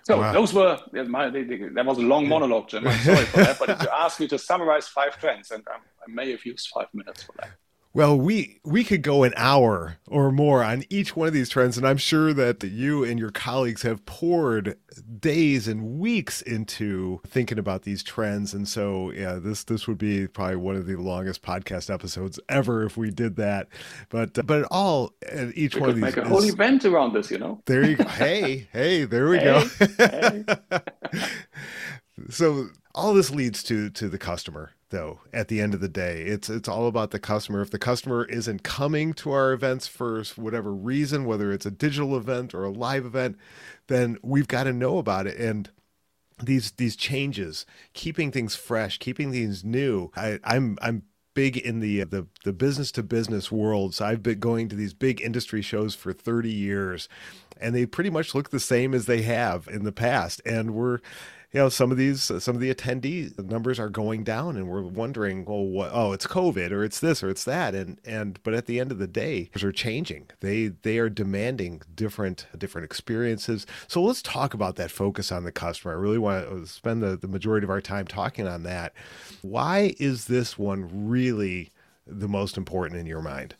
So 0.03 0.19
wow. 0.19 0.33
those 0.33 0.53
were 0.53 0.77
my, 0.93 1.29
that 1.31 1.83
was 1.83 1.97
a 1.97 2.01
long 2.01 2.27
monologue, 2.27 2.67
Jim. 2.69 2.87
I'm 2.87 2.99
sorry 2.99 3.25
for 3.25 3.37
that, 3.37 3.57
but 3.57 3.69
if 3.69 3.81
you 3.81 3.89
asked 3.91 4.19
me 4.19 4.27
to 4.27 4.37
summarize 4.37 4.87
five 4.87 5.19
trends, 5.19 5.49
and 5.49 5.63
um, 5.73 5.81
I 6.07 6.11
may 6.11 6.29
have 6.29 6.45
used 6.45 6.69
five 6.71 6.87
minutes 6.93 7.23
for 7.23 7.33
that. 7.39 7.49
Well, 7.95 8.19
we 8.19 8.59
we 8.65 8.83
could 8.83 9.03
go 9.03 9.23
an 9.23 9.31
hour 9.37 9.95
or 10.05 10.29
more 10.29 10.61
on 10.65 10.83
each 10.89 11.15
one 11.15 11.29
of 11.29 11.33
these 11.33 11.47
trends, 11.47 11.77
and 11.77 11.87
I'm 11.87 11.95
sure 11.95 12.33
that 12.33 12.61
you 12.61 13.05
and 13.05 13.17
your 13.17 13.29
colleagues 13.29 13.83
have 13.83 14.05
poured 14.05 14.75
days 15.17 15.65
and 15.69 15.97
weeks 15.97 16.41
into 16.41 17.21
thinking 17.25 17.57
about 17.57 17.83
these 17.83 18.03
trends. 18.03 18.53
And 18.53 18.67
so, 18.67 19.11
yeah, 19.11 19.35
this 19.35 19.63
this 19.63 19.87
would 19.87 19.97
be 19.97 20.27
probably 20.27 20.57
one 20.57 20.75
of 20.75 20.87
the 20.87 20.97
longest 20.97 21.41
podcast 21.41 21.89
episodes 21.89 22.37
ever 22.49 22.83
if 22.83 22.97
we 22.97 23.11
did 23.11 23.37
that. 23.37 23.69
But 24.09 24.45
but 24.45 24.63
all 24.69 25.13
each 25.53 25.75
we 25.75 25.81
one 25.81 25.89
of 25.91 25.95
these 25.95 26.03
make 26.03 26.17
a 26.17 26.23
is, 26.23 26.27
whole 26.27 26.43
event 26.43 26.83
around 26.83 27.13
this, 27.13 27.31
you 27.31 27.37
know. 27.37 27.61
There 27.65 27.85
you 27.89 27.95
go. 27.95 28.03
hey, 28.09 28.67
hey, 28.73 29.05
there 29.05 29.29
we 29.29 29.37
hey, 29.37 29.45
go. 29.45 29.69
hey. 29.97 30.43
so 32.29 32.67
all 32.93 33.13
this 33.13 33.31
leads 33.31 33.63
to 33.63 33.89
to 33.91 34.09
the 34.09 34.17
customer 34.17 34.71
though 34.89 35.19
at 35.33 35.47
the 35.47 35.61
end 35.61 35.73
of 35.73 35.81
the 35.81 35.89
day. 35.89 36.21
It's 36.23 36.49
it's 36.49 36.69
all 36.69 36.87
about 36.87 37.11
the 37.11 37.19
customer. 37.19 37.61
If 37.61 37.71
the 37.71 37.79
customer 37.79 38.25
isn't 38.25 38.63
coming 38.63 39.13
to 39.15 39.31
our 39.31 39.53
events 39.53 39.87
for 39.87 40.23
whatever 40.35 40.73
reason 40.73 41.25
whether 41.25 41.51
it's 41.51 41.65
a 41.65 41.71
digital 41.71 42.15
event 42.17 42.53
or 42.53 42.63
a 42.63 42.71
live 42.71 43.05
event 43.05 43.37
then 43.87 44.17
we've 44.23 44.47
got 44.47 44.63
to 44.63 44.73
know 44.73 44.97
about 44.97 45.27
it. 45.27 45.37
And 45.37 45.69
these 46.43 46.71
these 46.71 46.95
changes 46.95 47.65
keeping 47.93 48.29
things 48.29 48.55
fresh 48.55 48.97
keeping 48.97 49.31
things 49.31 49.63
new 49.63 50.11
I, 50.17 50.37
i'm 50.43 50.77
i'm 50.81 51.03
big 51.35 51.57
in 51.57 51.81
the 51.81 52.03
the 52.05 52.25
the 52.43 52.53
business 52.53 52.91
to 52.93 53.03
business 53.03 53.51
world. 53.51 53.93
So 53.93 54.05
I've 54.05 54.23
been 54.23 54.39
going 54.39 54.69
to 54.69 54.75
these 54.75 54.95
big 54.95 55.21
industry 55.21 55.61
shows 55.61 55.93
for 55.93 56.11
30 56.13 56.49
years 56.49 57.07
and 57.61 57.75
they 57.75 57.85
pretty 57.85 58.09
much 58.09 58.33
look 58.33 58.49
the 58.49 58.59
same 58.59 58.93
as 58.95 59.05
they 59.05 59.21
have 59.21 59.67
in 59.67 59.83
the 59.83 59.91
past. 59.91 60.41
And 60.45 60.73
we're 60.73 60.99
you 61.55 61.61
know 61.61 61.69
some 61.69 61.89
of 61.89 61.95
these 61.95 62.29
uh, 62.29 62.37
some 62.37 62.53
of 62.53 62.59
the 62.59 62.73
attendee 62.73 63.39
numbers 63.41 63.79
are 63.79 63.87
going 63.87 64.25
down 64.25 64.57
and 64.57 64.67
we're 64.67 64.81
wondering 64.81 65.45
well 65.45 65.63
what 65.63 65.89
oh 65.93 66.11
it's 66.11 66.27
covid 66.27 66.69
or 66.71 66.83
it's 66.83 66.99
this 66.99 67.23
or 67.23 67.29
it's 67.29 67.45
that. 67.45 67.73
And 67.73 67.97
and 68.03 68.37
but 68.43 68.53
at 68.53 68.65
the 68.65 68.77
end 68.77 68.91
of 68.91 68.97
the 68.97 69.07
day 69.07 69.49
are 69.63 69.71
changing. 69.71 70.27
They 70.41 70.67
they 70.67 70.97
are 70.97 71.09
demanding 71.09 71.81
different 71.95 72.45
different 72.57 72.83
experiences. 72.83 73.65
So 73.87 74.03
let's 74.03 74.21
talk 74.21 74.53
about 74.53 74.75
that 74.75 74.91
focus 74.91 75.31
on 75.31 75.45
the 75.45 75.51
customer. 75.53 75.93
I 75.93 75.97
really 75.97 76.17
want 76.17 76.49
to 76.49 76.67
spend 76.67 77.01
the, 77.01 77.15
the 77.15 77.29
majority 77.29 77.63
of 77.63 77.69
our 77.69 77.79
time 77.79 78.05
talking 78.05 78.49
on 78.49 78.63
that. 78.63 78.91
Why 79.41 79.95
is 79.97 80.25
this 80.25 80.59
one 80.59 81.07
really 81.07 81.71
the 82.05 82.27
most 82.27 82.57
important 82.57 82.99
in 82.99 83.05
your 83.05 83.21
mind 83.21 83.55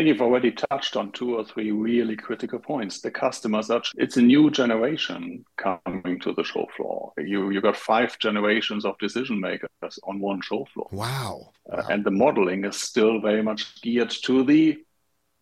think 0.00 0.08
you've 0.08 0.22
already 0.22 0.50
touched 0.50 0.96
on 0.96 1.12
two 1.12 1.36
or 1.36 1.44
three 1.44 1.72
really 1.72 2.16
critical 2.16 2.58
points. 2.58 3.02
The 3.02 3.10
customers 3.10 3.68
are, 3.70 3.82
it's 3.96 4.16
a 4.16 4.22
new 4.22 4.50
generation 4.50 5.44
coming 5.58 6.18
to 6.20 6.32
the 6.32 6.42
show 6.42 6.66
floor. 6.74 7.12
You, 7.18 7.50
you 7.50 7.60
got 7.60 7.76
five 7.76 8.18
generations 8.18 8.86
of 8.86 8.96
decision 8.98 9.38
makers 9.38 9.98
on 10.04 10.18
one 10.20 10.40
show 10.40 10.66
floor. 10.72 10.88
Wow. 10.90 11.52
wow. 11.66 11.78
Uh, 11.78 11.82
and 11.90 12.02
the 12.02 12.10
modeling 12.10 12.64
is 12.64 12.76
still 12.76 13.20
very 13.20 13.42
much 13.42 13.82
geared 13.82 14.08
to 14.24 14.42
the, 14.42 14.78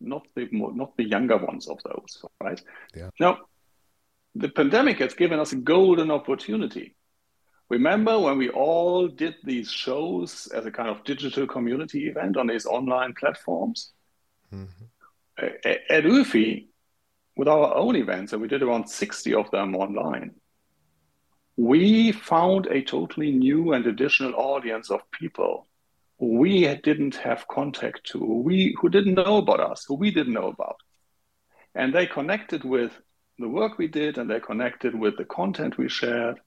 not 0.00 0.26
the, 0.34 0.48
not 0.50 0.96
the 0.96 1.04
younger 1.04 1.36
ones 1.36 1.68
of 1.68 1.78
those, 1.84 2.24
right? 2.42 2.60
Yeah. 2.96 3.10
Now, 3.20 3.38
the 4.34 4.48
pandemic 4.48 4.98
has 4.98 5.14
given 5.14 5.38
us 5.38 5.52
a 5.52 5.56
golden 5.56 6.10
opportunity. 6.10 6.96
Remember 7.70 8.18
when 8.18 8.38
we 8.38 8.48
all 8.48 9.06
did 9.06 9.36
these 9.44 9.70
shows 9.70 10.48
as 10.52 10.66
a 10.66 10.72
kind 10.72 10.88
of 10.88 11.04
digital 11.04 11.46
community 11.46 12.08
event 12.08 12.36
on 12.36 12.48
these 12.48 12.66
online 12.66 13.14
platforms? 13.14 13.92
Mm-hmm. 14.52 15.44
At 15.90 16.04
UFI, 16.04 16.66
with 17.36 17.48
our 17.48 17.74
own 17.74 17.94
events, 17.96 18.32
and 18.32 18.42
we 18.42 18.48
did 18.48 18.62
around 18.62 18.88
60 18.88 19.34
of 19.34 19.50
them 19.50 19.76
online, 19.76 20.34
we 21.56 22.12
found 22.12 22.66
a 22.66 22.82
totally 22.82 23.30
new 23.30 23.72
and 23.72 23.86
additional 23.86 24.34
audience 24.34 24.90
of 24.90 25.00
people 25.10 25.68
we 26.18 26.74
didn't 26.82 27.14
have 27.16 27.46
contact 27.46 28.04
to, 28.10 28.18
we, 28.18 28.76
who 28.80 28.88
didn't 28.88 29.14
know 29.14 29.38
about 29.38 29.60
us, 29.60 29.84
who 29.86 29.94
we 29.94 30.10
didn't 30.10 30.32
know 30.32 30.48
about. 30.48 30.76
And 31.74 31.94
they 31.94 32.06
connected 32.06 32.64
with 32.64 32.92
the 33.38 33.48
work 33.48 33.78
we 33.78 33.86
did 33.86 34.18
and 34.18 34.28
they 34.28 34.40
connected 34.40 34.94
with 34.94 35.16
the 35.16 35.24
content 35.24 35.78
we 35.78 35.88
shared. 35.88 36.40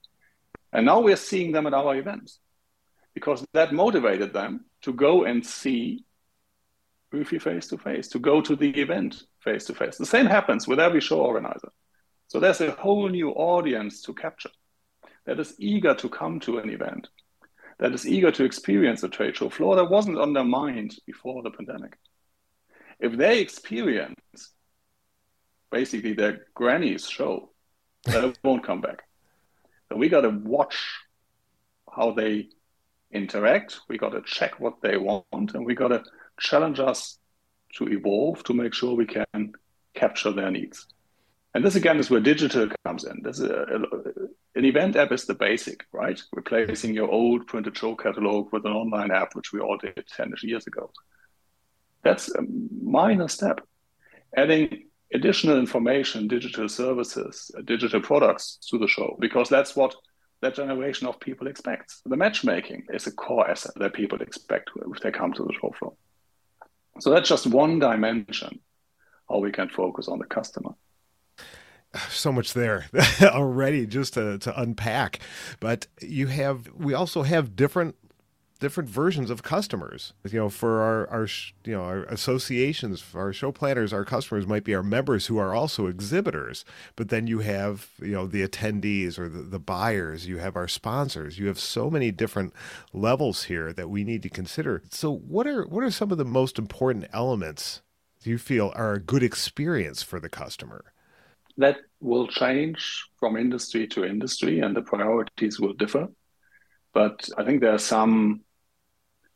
And 0.73 0.85
now 0.85 0.99
we're 0.99 1.15
seeing 1.15 1.53
them 1.53 1.67
at 1.67 1.73
our 1.73 1.95
events 1.95 2.39
because 3.13 3.45
that 3.53 3.73
motivated 3.73 4.33
them 4.33 4.65
to 4.81 4.93
go 4.93 5.23
and 5.23 5.45
see 5.45 6.03
UFI 7.13 7.41
face 7.41 7.67
to 7.67 7.77
face, 7.77 8.07
to 8.09 8.19
go 8.19 8.41
to 8.41 8.55
the 8.55 8.69
event 8.69 9.23
face 9.39 9.65
to 9.65 9.75
face. 9.75 9.97
The 9.97 10.05
same 10.05 10.25
happens 10.25 10.67
with 10.67 10.79
every 10.79 11.01
show 11.01 11.19
organizer. 11.19 11.71
So 12.27 12.39
there's 12.39 12.61
a 12.61 12.71
whole 12.71 13.09
new 13.09 13.31
audience 13.31 14.01
to 14.03 14.13
capture 14.13 14.51
that 15.25 15.39
is 15.39 15.55
eager 15.59 15.93
to 15.95 16.09
come 16.09 16.39
to 16.41 16.59
an 16.59 16.69
event, 16.69 17.09
that 17.79 17.93
is 17.93 18.07
eager 18.07 18.31
to 18.31 18.45
experience 18.45 19.03
a 19.03 19.09
trade 19.09 19.35
show 19.35 19.49
floor 19.49 19.75
that 19.75 19.89
wasn't 19.89 20.17
on 20.17 20.33
their 20.33 20.45
mind 20.45 20.95
before 21.05 21.43
the 21.43 21.51
pandemic. 21.51 21.97
If 22.99 23.17
they 23.17 23.39
experience 23.39 24.53
basically 25.71 26.13
their 26.13 26.45
granny's 26.53 27.09
show, 27.09 27.51
they 28.05 28.33
won't 28.43 28.63
come 28.63 28.81
back. 28.81 29.03
So 29.89 29.97
we 29.97 30.09
got 30.09 30.21
to 30.21 30.29
watch 30.29 30.77
how 31.93 32.11
they 32.11 32.47
interact. 33.11 33.81
We 33.89 33.97
got 33.97 34.11
to 34.11 34.21
check 34.21 34.59
what 34.59 34.81
they 34.81 34.97
want, 34.97 35.53
and 35.53 35.65
we 35.65 35.75
got 35.75 35.89
to 35.89 36.03
challenge 36.41 36.79
us 36.79 37.17
to 37.75 37.87
evolve 37.87 38.43
to 38.43 38.53
make 38.53 38.73
sure 38.73 38.95
we 38.95 39.05
can 39.05 39.53
capture 39.93 40.31
their 40.31 40.51
needs. 40.51 40.87
And 41.53 41.65
this 41.65 41.75
again 41.75 41.99
is 41.99 42.09
where 42.09 42.21
digital 42.21 42.69
comes 42.85 43.03
in. 43.03 43.21
This 43.23 43.39
is 43.39 43.49
a, 43.49 43.65
an 44.55 44.65
event 44.65 44.95
app 44.95 45.11
is 45.11 45.25
the 45.25 45.33
basic, 45.33 45.85
right? 45.91 46.21
Replacing 46.33 46.93
your 46.93 47.09
old 47.09 47.47
printed 47.47 47.77
show 47.77 47.95
catalog 47.95 48.53
with 48.53 48.65
an 48.65 48.71
online 48.71 49.11
app, 49.11 49.35
which 49.35 49.51
we 49.51 49.59
all 49.59 49.77
did 49.77 50.03
10 50.15 50.33
years 50.43 50.67
ago. 50.67 50.89
That's 52.03 52.33
a 52.33 52.41
minor 52.81 53.27
step. 53.27 53.61
Adding 54.35 54.85
additional 55.13 55.59
information, 55.59 56.27
digital 56.27 56.69
services, 56.69 57.51
uh, 57.57 57.61
digital 57.61 58.01
products 58.01 58.57
to 58.69 58.77
the 58.77 58.87
show, 58.87 59.17
because 59.19 59.49
that's 59.49 59.75
what 59.75 59.93
that 60.41 60.55
generation 60.55 61.07
of 61.07 61.19
people 61.19 61.47
expects. 61.47 62.01
The 62.05 62.17
matchmaking 62.17 62.85
is 62.93 63.07
a 63.07 63.11
core 63.11 63.49
asset 63.49 63.73
that 63.75 63.93
people 63.93 64.21
expect 64.21 64.71
if 64.75 65.01
they 65.01 65.11
come 65.11 65.33
to 65.33 65.43
the 65.43 65.53
show 65.59 65.73
floor. 65.77 65.93
So 66.99 67.09
that's 67.09 67.29
just 67.29 67.47
one 67.47 67.79
dimension 67.79 68.59
how 69.29 69.39
we 69.39 69.51
can 69.51 69.69
focus 69.69 70.07
on 70.07 70.19
the 70.19 70.25
customer. 70.25 70.75
So 72.09 72.31
much 72.31 72.53
there 72.53 72.85
already 73.21 73.85
just 73.85 74.13
to, 74.13 74.37
to 74.39 74.61
unpack. 74.61 75.19
But 75.59 75.87
you 75.99 76.27
have, 76.27 76.69
we 76.73 76.93
also 76.93 77.23
have 77.23 77.53
different 77.53 77.95
different 78.61 78.89
versions 78.89 79.29
of 79.29 79.43
customers. 79.43 80.13
You 80.23 80.39
know, 80.39 80.49
for 80.49 80.81
our, 80.81 81.09
our 81.09 81.27
you 81.65 81.73
know 81.73 81.83
our 81.83 82.03
associations, 82.03 83.03
our 83.13 83.33
show 83.33 83.51
planners, 83.51 83.91
our 83.91 84.05
customers 84.05 84.47
might 84.47 84.63
be 84.63 84.73
our 84.73 84.83
members 84.83 85.25
who 85.25 85.37
are 85.37 85.53
also 85.53 85.87
exhibitors. 85.87 86.63
But 86.95 87.09
then 87.09 87.27
you 87.27 87.39
have 87.39 87.89
you 87.99 88.13
know 88.13 88.27
the 88.27 88.47
attendees 88.47 89.19
or 89.19 89.27
the, 89.27 89.41
the 89.41 89.59
buyers. 89.59 90.27
You 90.27 90.37
have 90.37 90.55
our 90.55 90.69
sponsors. 90.69 91.37
You 91.37 91.47
have 91.47 91.59
so 91.59 91.89
many 91.89 92.11
different 92.11 92.53
levels 92.93 93.43
here 93.45 93.73
that 93.73 93.89
we 93.89 94.05
need 94.05 94.23
to 94.23 94.29
consider. 94.29 94.83
So 94.89 95.11
what 95.11 95.45
are 95.47 95.65
what 95.65 95.83
are 95.83 95.91
some 95.91 96.11
of 96.11 96.17
the 96.17 96.23
most 96.23 96.57
important 96.57 97.07
elements 97.11 97.81
do 98.23 98.29
you 98.29 98.37
feel 98.37 98.71
are 98.75 98.93
a 98.93 98.99
good 98.99 99.23
experience 99.23 100.03
for 100.03 100.19
the 100.19 100.29
customer? 100.29 100.93
That 101.57 101.77
will 101.99 102.27
change 102.27 103.09
from 103.19 103.35
industry 103.35 103.87
to 103.87 104.05
industry, 104.05 104.59
and 104.59 104.75
the 104.75 104.83
priorities 104.83 105.59
will 105.59 105.73
differ. 105.73 106.07
But 106.93 107.27
I 107.37 107.43
think 107.43 107.61
there 107.61 107.73
are 107.73 107.79
some 107.79 108.41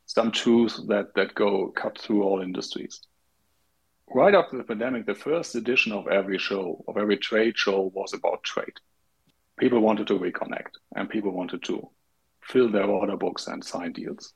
some 0.06 0.30
truths 0.30 0.80
that, 0.86 1.14
that 1.16 1.34
go 1.34 1.68
cut 1.68 1.98
through 1.98 2.22
all 2.22 2.40
industries. 2.40 3.00
Right 4.08 4.34
after 4.34 4.56
the 4.56 4.64
pandemic, 4.64 5.04
the 5.04 5.14
first 5.14 5.56
edition 5.56 5.92
of 5.92 6.06
every 6.06 6.38
show, 6.38 6.84
of 6.86 6.96
every 6.96 7.16
trade 7.16 7.58
show, 7.58 7.90
was 7.92 8.14
about 8.14 8.44
trade. 8.44 8.78
people 9.58 9.80
wanted 9.80 10.06
to 10.06 10.18
reconnect 10.18 10.74
and 10.94 11.10
people 11.10 11.32
wanted 11.32 11.62
to 11.64 11.90
fill 12.42 12.70
their 12.70 12.84
order 12.84 13.16
books 13.16 13.48
and 13.48 13.64
sign 13.64 13.92
deals. 13.92 14.32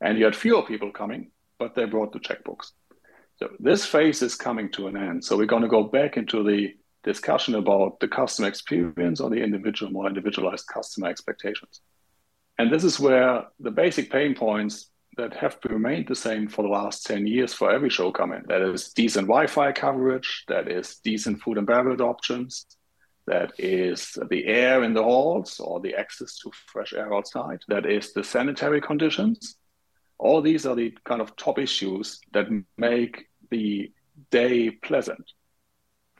And 0.00 0.18
you 0.18 0.24
had 0.24 0.34
fewer 0.34 0.62
people 0.62 0.90
coming, 0.90 1.30
but 1.58 1.74
they 1.74 1.84
brought 1.84 2.12
the 2.12 2.20
checkbooks. 2.20 2.72
So 3.36 3.50
this 3.58 3.84
phase 3.84 4.22
is 4.22 4.34
coming 4.36 4.70
to 4.72 4.86
an 4.86 4.96
end. 4.96 5.24
So 5.24 5.36
we're 5.36 5.46
going 5.46 5.62
to 5.62 5.68
go 5.68 5.84
back 5.84 6.16
into 6.16 6.42
the 6.42 6.74
discussion 7.04 7.56
about 7.56 8.00
the 8.00 8.08
customer 8.08 8.48
experience 8.48 9.20
or 9.20 9.28
the 9.28 9.42
individual, 9.42 9.92
more 9.92 10.06
individualized 10.06 10.66
customer 10.66 11.08
expectations. 11.08 11.80
And 12.62 12.72
this 12.72 12.84
is 12.84 13.00
where 13.00 13.46
the 13.58 13.72
basic 13.72 14.08
pain 14.08 14.36
points 14.36 14.88
that 15.16 15.34
have 15.34 15.58
remained 15.68 16.06
the 16.06 16.14
same 16.14 16.46
for 16.46 16.62
the 16.62 16.68
last 16.68 17.04
10 17.04 17.26
years 17.26 17.52
for 17.52 17.72
every 17.72 17.90
show 17.90 18.12
come 18.12 18.32
in. 18.32 18.44
That 18.46 18.62
is 18.62 18.92
decent 18.92 19.26
Wi 19.26 19.48
Fi 19.48 19.72
coverage, 19.72 20.44
that 20.46 20.68
is 20.68 21.00
decent 21.02 21.42
food 21.42 21.58
and 21.58 21.66
beverage 21.66 22.00
options, 22.00 22.66
that 23.26 23.50
is 23.58 24.16
the 24.30 24.46
air 24.46 24.84
in 24.84 24.94
the 24.94 25.02
halls 25.02 25.58
or 25.58 25.80
the 25.80 25.96
access 25.96 26.38
to 26.38 26.52
fresh 26.66 26.92
air 26.92 27.12
outside, 27.12 27.58
that 27.66 27.84
is 27.84 28.12
the 28.12 28.22
sanitary 28.22 28.80
conditions. 28.80 29.56
All 30.18 30.40
these 30.40 30.64
are 30.64 30.76
the 30.76 30.96
kind 31.04 31.20
of 31.20 31.34
top 31.34 31.58
issues 31.58 32.20
that 32.32 32.46
make 32.78 33.26
the 33.50 33.90
day 34.30 34.70
pleasant 34.70 35.32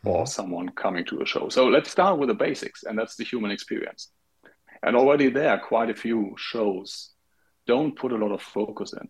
for 0.03 0.25
mm-hmm. 0.25 0.27
someone 0.27 0.71
coming 0.71 1.05
to 1.05 1.23
a 1.23 1.25
show. 1.25 1.49
So 1.51 1.69
let's 1.69 1.93
start 1.93 2.19
with 2.19 2.31
the 2.31 2.35
basics, 2.35 2.83
and 2.83 2.99
that's 2.99 3.15
the 3.15 3.23
human 3.23 3.53
experience. 3.53 4.11
And 4.83 4.97
already 4.97 5.31
there, 5.31 5.59
quite 5.59 5.91
a 5.91 5.95
few 5.95 6.35
shows 6.37 7.11
don't 7.67 7.97
put 7.97 8.13
a 8.13 8.17
lot 8.17 8.33
of 8.33 8.43
focus 8.43 8.93
in. 8.93 9.09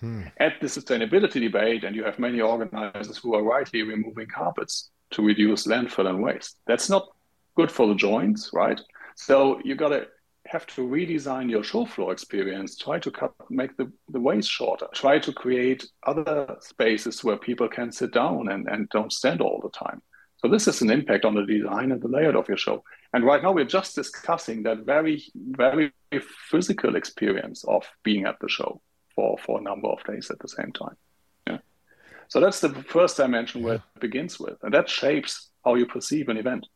Hmm. 0.00 0.22
At 0.38 0.54
the 0.60 0.66
sustainability 0.66 1.40
debate, 1.40 1.84
and 1.84 1.94
you 1.94 2.04
have 2.04 2.18
many 2.18 2.40
organizers 2.40 3.18
who 3.18 3.34
are 3.34 3.42
rightly 3.42 3.82
removing 3.82 4.26
carpets 4.26 4.90
to 5.10 5.22
reduce 5.22 5.66
landfill 5.66 6.08
and 6.08 6.22
waste. 6.22 6.56
That's 6.66 6.88
not 6.88 7.08
good 7.54 7.70
for 7.70 7.86
the 7.86 7.94
joints, 7.94 8.50
right? 8.52 8.80
So 9.14 9.60
you 9.64 9.74
got 9.74 9.90
to 9.90 10.08
have 10.46 10.66
to 10.66 10.82
redesign 10.82 11.48
your 11.50 11.62
show 11.62 11.86
floor 11.86 12.12
experience, 12.12 12.76
try 12.76 12.98
to 12.98 13.10
cut, 13.10 13.32
make 13.48 13.76
the, 13.76 13.92
the 14.08 14.18
ways 14.18 14.46
shorter, 14.46 14.86
try 14.92 15.18
to 15.18 15.32
create 15.32 15.86
other 16.04 16.56
spaces 16.60 17.22
where 17.22 17.36
people 17.36 17.68
can 17.68 17.92
sit 17.92 18.12
down 18.12 18.48
and, 18.48 18.68
and 18.68 18.88
don't 18.88 19.12
stand 19.12 19.40
all 19.40 19.60
the 19.62 19.70
time. 19.70 20.02
So 20.42 20.50
this 20.50 20.66
is 20.66 20.82
an 20.82 20.90
impact 20.90 21.24
on 21.24 21.34
the 21.34 21.46
design 21.46 21.92
and 21.92 22.02
the 22.02 22.08
layout 22.08 22.34
of 22.34 22.48
your 22.48 22.56
show. 22.56 22.82
And 23.12 23.24
right 23.24 23.42
now 23.42 23.52
we're 23.52 23.64
just 23.64 23.94
discussing 23.94 24.64
that 24.64 24.78
very, 24.78 25.22
very 25.34 25.92
physical 26.50 26.96
experience 26.96 27.62
of 27.64 27.88
being 28.02 28.26
at 28.26 28.40
the 28.40 28.48
show 28.48 28.80
for, 29.14 29.38
for 29.38 29.60
a 29.60 29.62
number 29.62 29.88
of 29.88 30.02
days 30.04 30.30
at 30.30 30.40
the 30.40 30.48
same 30.48 30.72
time. 30.72 30.96
Yeah. 31.46 31.58
So 32.26 32.40
that's 32.40 32.58
the 32.58 32.70
first 32.70 33.18
dimension 33.18 33.62
where 33.62 33.76
it 33.76 33.82
begins 34.00 34.40
with. 34.40 34.56
And 34.62 34.74
that 34.74 34.88
shapes 34.88 35.50
how 35.64 35.76
you 35.76 35.86
perceive 35.86 36.28
an 36.28 36.38
event. 36.38 36.66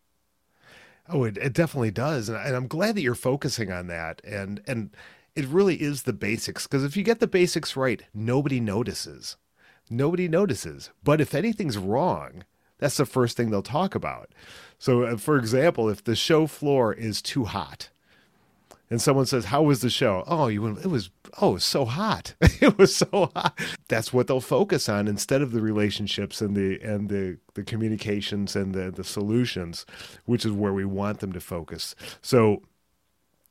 Oh, 1.08 1.24
it, 1.24 1.36
it 1.36 1.52
definitely 1.52 1.90
does. 1.90 2.28
And, 2.28 2.38
and 2.38 2.54
I'm 2.54 2.68
glad 2.68 2.94
that 2.94 3.02
you're 3.02 3.14
focusing 3.14 3.72
on 3.72 3.88
that. 3.88 4.22
And 4.24 4.60
and 4.68 4.90
it 5.34 5.46
really 5.46 5.76
is 5.82 6.02
the 6.02 6.12
basics. 6.12 6.66
Because 6.66 6.84
if 6.84 6.96
you 6.96 7.02
get 7.02 7.18
the 7.20 7.26
basics 7.26 7.76
right, 7.76 8.02
nobody 8.14 8.60
notices. 8.60 9.36
Nobody 9.90 10.28
notices. 10.28 10.90
But 11.02 11.20
if 11.20 11.34
anything's 11.34 11.78
wrong, 11.78 12.44
that's 12.78 12.96
the 12.96 13.06
first 13.06 13.36
thing 13.36 13.50
they'll 13.50 13.62
talk 13.62 13.94
about. 13.94 14.30
So, 14.78 15.02
uh, 15.02 15.16
for 15.16 15.38
example, 15.38 15.88
if 15.88 16.04
the 16.04 16.16
show 16.16 16.46
floor 16.46 16.92
is 16.92 17.22
too 17.22 17.44
hot, 17.44 17.90
and 18.88 19.02
someone 19.02 19.26
says, 19.26 19.46
"How 19.46 19.62
was 19.62 19.80
the 19.80 19.90
show?" 19.90 20.22
Oh, 20.26 20.46
you 20.46 20.62
went, 20.62 20.78
it 20.78 20.88
was 20.88 21.10
oh, 21.40 21.56
so 21.56 21.84
hot. 21.84 22.34
it 22.40 22.78
was 22.78 22.94
so 22.94 23.30
hot. 23.34 23.58
That's 23.88 24.12
what 24.12 24.26
they'll 24.26 24.40
focus 24.40 24.88
on 24.88 25.08
instead 25.08 25.42
of 25.42 25.52
the 25.52 25.60
relationships 25.60 26.40
and 26.40 26.56
the 26.56 26.80
and 26.80 27.08
the 27.08 27.38
the 27.54 27.64
communications 27.64 28.54
and 28.54 28.74
the 28.74 28.90
the 28.90 29.04
solutions, 29.04 29.86
which 30.24 30.44
is 30.44 30.52
where 30.52 30.72
we 30.72 30.84
want 30.84 31.20
them 31.20 31.32
to 31.32 31.40
focus. 31.40 31.94
So 32.22 32.62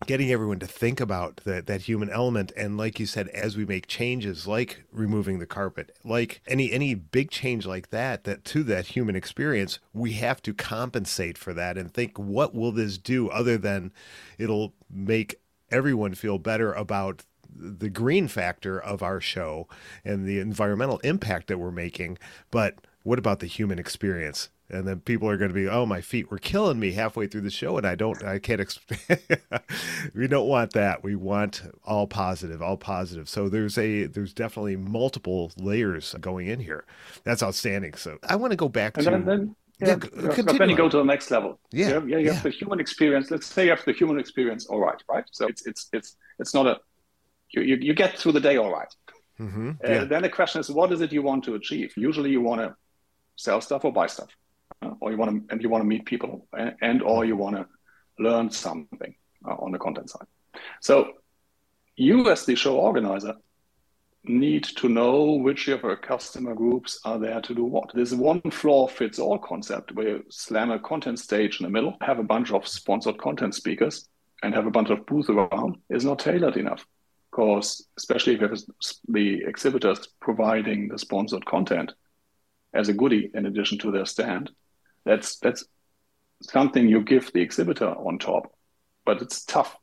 getting 0.06 0.32
everyone 0.32 0.60
to 0.60 0.68
think 0.68 1.00
about 1.00 1.38
that 1.46 1.68
that 1.68 1.82
human 1.82 2.10
element. 2.10 2.52
And 2.58 2.78
like 2.78 3.00
you 3.00 3.06
said 3.06 3.28
as 3.30 3.58
we 3.58 3.66
make 3.66 3.88
changes 3.88 4.46
like 4.46 4.84
removing 4.92 5.40
the 5.40 5.46
carpet 5.46 5.96
like 6.04 6.42
any 6.48 6.72
any 6.72 6.94
big 6.94 7.32
change 7.32 7.66
like 7.66 7.90
that 7.90 8.24
that 8.26 8.44
to 8.46 8.64
that 8.64 8.88
human 8.88 9.16
experience 9.16 9.80
we 9.94 10.14
have 10.14 10.42
to 10.44 10.54
compensate 10.54 11.38
for 11.38 11.54
that 11.54 11.78
and 11.78 11.94
think 11.94 12.18
what 12.20 12.54
will 12.54 12.72
this 12.72 12.98
do 12.98 13.30
other 13.30 13.58
than 13.58 13.92
it'll 14.38 14.74
make 14.90 15.40
everyone 15.72 16.14
feel 16.14 16.38
better 16.38 16.74
about 16.74 17.24
the 17.56 17.90
green 17.90 18.28
factor 18.28 18.80
of 18.80 19.02
our 19.02 19.22
show 19.22 19.68
and 20.04 20.26
the 20.26 20.40
environmental 20.40 21.00
impact 21.00 21.48
that 21.48 21.58
we're 21.58 21.72
making. 21.72 22.18
But 22.52 22.76
what 23.04 23.20
about 23.20 23.40
the 23.40 23.48
human 23.48 23.80
experience 23.80 24.50
and 24.70 24.88
then 24.88 25.00
people 25.00 25.30
are 25.30 25.38
going 25.38 25.50
to 25.50 25.56
be 25.56 25.68
oh 25.68 25.86
my 25.86 26.02
feet 26.02 26.32
were 26.32 26.38
killing 26.38 26.80
me 26.80 26.92
halfway 26.92 27.28
through 27.28 27.42
the 27.42 27.52
show 27.52 27.78
and 27.78 27.86
i 27.86 27.96
don't 27.96 28.24
i 28.24 28.40
can't 28.40 28.62
exp- 28.62 28.86
we 30.14 30.28
don't 30.28 30.48
want 30.48 30.74
that. 30.74 31.04
We 31.04 31.16
want 31.16 31.62
all 31.86 32.08
positive 32.08 32.62
all 32.62 32.78
positive. 32.78 33.28
So 33.30 33.50
there's 33.50 33.78
a 33.78 34.06
there's 34.06 34.34
definitely 34.34 34.76
multiple 34.76 35.52
layers 35.58 36.14
going 36.20 36.48
in 36.48 36.60
here. 36.60 36.86
That's 37.24 37.44
outstanding. 37.44 37.94
So 37.96 38.18
i 38.28 38.36
want 38.36 38.52
to 38.52 38.58
go 38.58 38.70
back 38.70 38.98
and 38.98 39.06
to 39.06 39.12
then, 39.12 39.26
then 39.26 39.56
yeah, 39.80 39.98
yeah 40.16 40.42
then 40.42 40.70
you 40.70 40.78
go 40.78 40.90
to 40.90 40.98
the 40.98 41.04
next 41.04 41.32
level. 41.32 41.60
Yeah 41.72 41.88
you 41.88 41.94
have, 41.94 42.10
yeah, 42.10 42.18
you 42.18 42.32
have 42.32 42.44
the 42.44 42.50
human 42.50 42.80
experience. 42.80 43.32
Let's 43.32 43.48
say 43.48 43.66
you 43.66 43.70
have 43.72 43.86
the 43.86 43.94
human 43.94 44.20
experience 44.20 44.68
all 44.68 44.80
right 44.80 45.02
right? 45.10 45.26
So 45.32 45.48
it's 45.48 45.66
it's 45.66 45.90
it's 45.94 46.18
it's 46.40 46.54
not 46.54 46.68
a 46.68 46.80
you 47.52 47.62
you, 47.62 47.76
you 47.78 47.94
get 47.94 48.18
through 48.18 48.34
the 48.34 48.42
day 48.42 48.58
all 48.58 48.72
right. 48.72 48.94
Mm-hmm. 49.40 49.72
uh, 49.84 50.06
then 50.06 50.22
the 50.22 50.30
question 50.30 50.62
is 50.62 50.72
what 50.72 50.94
is 50.94 51.02
it 51.02 51.12
you 51.12 51.22
want 51.22 51.44
to 51.44 51.56
achieve? 51.56 51.94
Usually 51.98 52.30
you 52.30 52.40
want 52.40 52.62
to 52.62 52.74
sell 53.36 53.60
stuff 53.60 53.84
or 53.84 53.92
buy 53.92 54.08
stuff 54.08 54.30
or 55.00 55.12
you 55.12 55.18
want 55.18 55.32
to 55.32 55.54
and 55.54 55.62
you 55.62 55.70
want 55.70 55.82
to 55.82 55.88
meet 55.88 56.06
people 56.06 56.48
and, 56.58 56.76
and 56.82 57.02
or 57.02 57.26
you 57.26 57.36
want 57.36 57.56
to 57.56 57.66
learn 58.20 58.50
something 58.50 59.16
uh, 59.48 59.56
on 59.56 59.72
the 59.72 59.78
content 59.78 60.10
side. 60.10 60.28
So 60.82 61.14
you 61.96 62.30
as 62.30 62.46
the 62.46 62.56
show 62.56 62.78
organizer 62.78 63.36
need 64.28 64.64
to 64.64 64.90
know 64.90 65.34
which 65.34 65.68
of 65.68 65.84
your 65.84 65.96
customer 65.96 66.56
groups 66.56 67.00
are 67.06 67.20
there 67.20 67.42
to 67.42 67.54
do 67.54 67.64
what. 67.64 67.92
This 67.94 68.12
one 68.12 68.42
floor 68.52 68.90
fits 68.90 69.20
all 69.20 69.38
concept 69.38 69.92
where 69.94 70.08
you 70.08 70.26
slam 70.30 70.72
a 70.72 70.80
content 70.80 71.20
stage 71.20 71.60
in 71.60 71.66
the 71.66 71.70
middle, 71.70 71.96
have 72.02 72.20
a 72.20 72.24
bunch 72.24 72.52
of 72.52 72.68
sponsored 72.68 73.18
content 73.18 73.56
speakers, 73.56 74.08
and 74.44 74.54
have 74.54 74.66
a 74.66 74.72
bunch 74.72 74.90
of 74.90 75.06
booths 75.06 75.30
around 75.30 75.78
is 75.90 76.06
not 76.06 76.20
tailored 76.20 76.58
enough. 76.58 76.86
Because 77.32 77.88
especially 77.98 78.36
if 78.36 78.62
the 79.08 79.44
exhibitors 79.46 80.08
providing 80.22 80.88
the 80.88 80.98
sponsored 80.98 81.46
content 81.46 81.94
as 82.74 82.90
a 82.90 82.94
goodie 82.94 83.30
in 83.34 83.46
addition 83.46 83.78
to 83.80 83.92
their 83.92 84.06
stand, 84.06 84.52
that's 85.06 85.38
that's 85.38 85.64
something 86.42 86.88
you 86.88 87.02
give 87.02 87.32
the 87.32 87.42
exhibitor 87.42 87.90
on 87.90 88.20
top, 88.20 88.54
but 89.06 89.22
it's 89.22 89.46
tough 89.46 89.78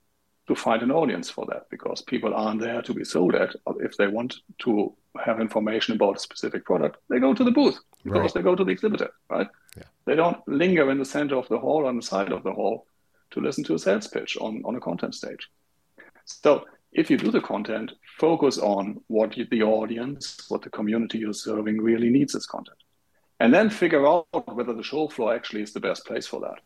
to 0.49 0.55
find 0.55 0.83
an 0.83 0.91
audience 0.91 1.31
for 1.31 1.47
that 1.47 1.71
because 1.71 2.03
people 2.03 2.35
aren't 2.35 2.61
there 2.61 2.83
to 2.83 2.93
be 2.93 3.05
sold 3.05 3.35
at. 3.35 3.55
If 3.79 3.97
they 3.97 4.09
want 4.09 4.37
to 4.63 4.95
have 5.25 5.41
information 5.41 5.95
about 5.95 6.17
a 6.17 6.21
specific 6.21 6.65
product, 6.65 6.99
they 7.09 7.21
go 7.21 7.33
to 7.33 7.45
the 7.45 7.51
booth 7.51 7.79
because 8.03 8.21
right. 8.21 8.35
they 8.35 8.43
go 8.43 8.57
to 8.57 8.65
the 8.65 8.73
exhibitor, 8.73 9.11
right? 9.31 9.47
Yeah. 9.77 9.85
They 10.05 10.17
don't 10.17 10.47
linger 10.49 10.91
in 10.91 10.99
the 10.99 11.05
center 11.05 11.37
of 11.37 11.49
the 11.49 11.59
hall 11.59 11.87
on 11.87 11.97
the 11.97 12.03
side 12.03 12.33
of 12.33 12.43
the 12.43 12.53
hall 12.53 12.87
to 13.31 13.41
listen 13.41 13.65
to 13.65 13.75
a 13.75 13.79
sales 13.79 14.09
pitch 14.09 14.37
on, 14.41 14.63
on 14.65 14.75
a 14.75 14.81
content 14.81 15.15
stage. 15.15 15.49
So 16.25 16.65
if 16.93 17.09
you 17.09 17.17
do 17.17 17.31
the 17.31 17.41
content, 17.41 17.93
focus 18.19 18.59
on 18.59 19.01
what 19.07 19.37
the 19.51 19.63
audience, 19.63 20.45
what 20.49 20.63
the 20.63 20.71
community 20.71 21.19
you're 21.19 21.33
serving 21.33 21.81
really 21.81 22.11
needs 22.11 22.35
as 22.35 22.47
content 22.47 22.79
and 23.43 23.53
then 23.53 23.69
figure 23.69 24.07
out 24.07 24.29
whether 24.55 24.73
the 24.73 24.85
show 24.85 25.09
floor 25.09 25.35
actually 25.35 25.63
is 25.63 25.73
the 25.73 25.81
best 25.81 26.07
place 26.07 26.29
for 26.29 26.41
that. 26.41 26.61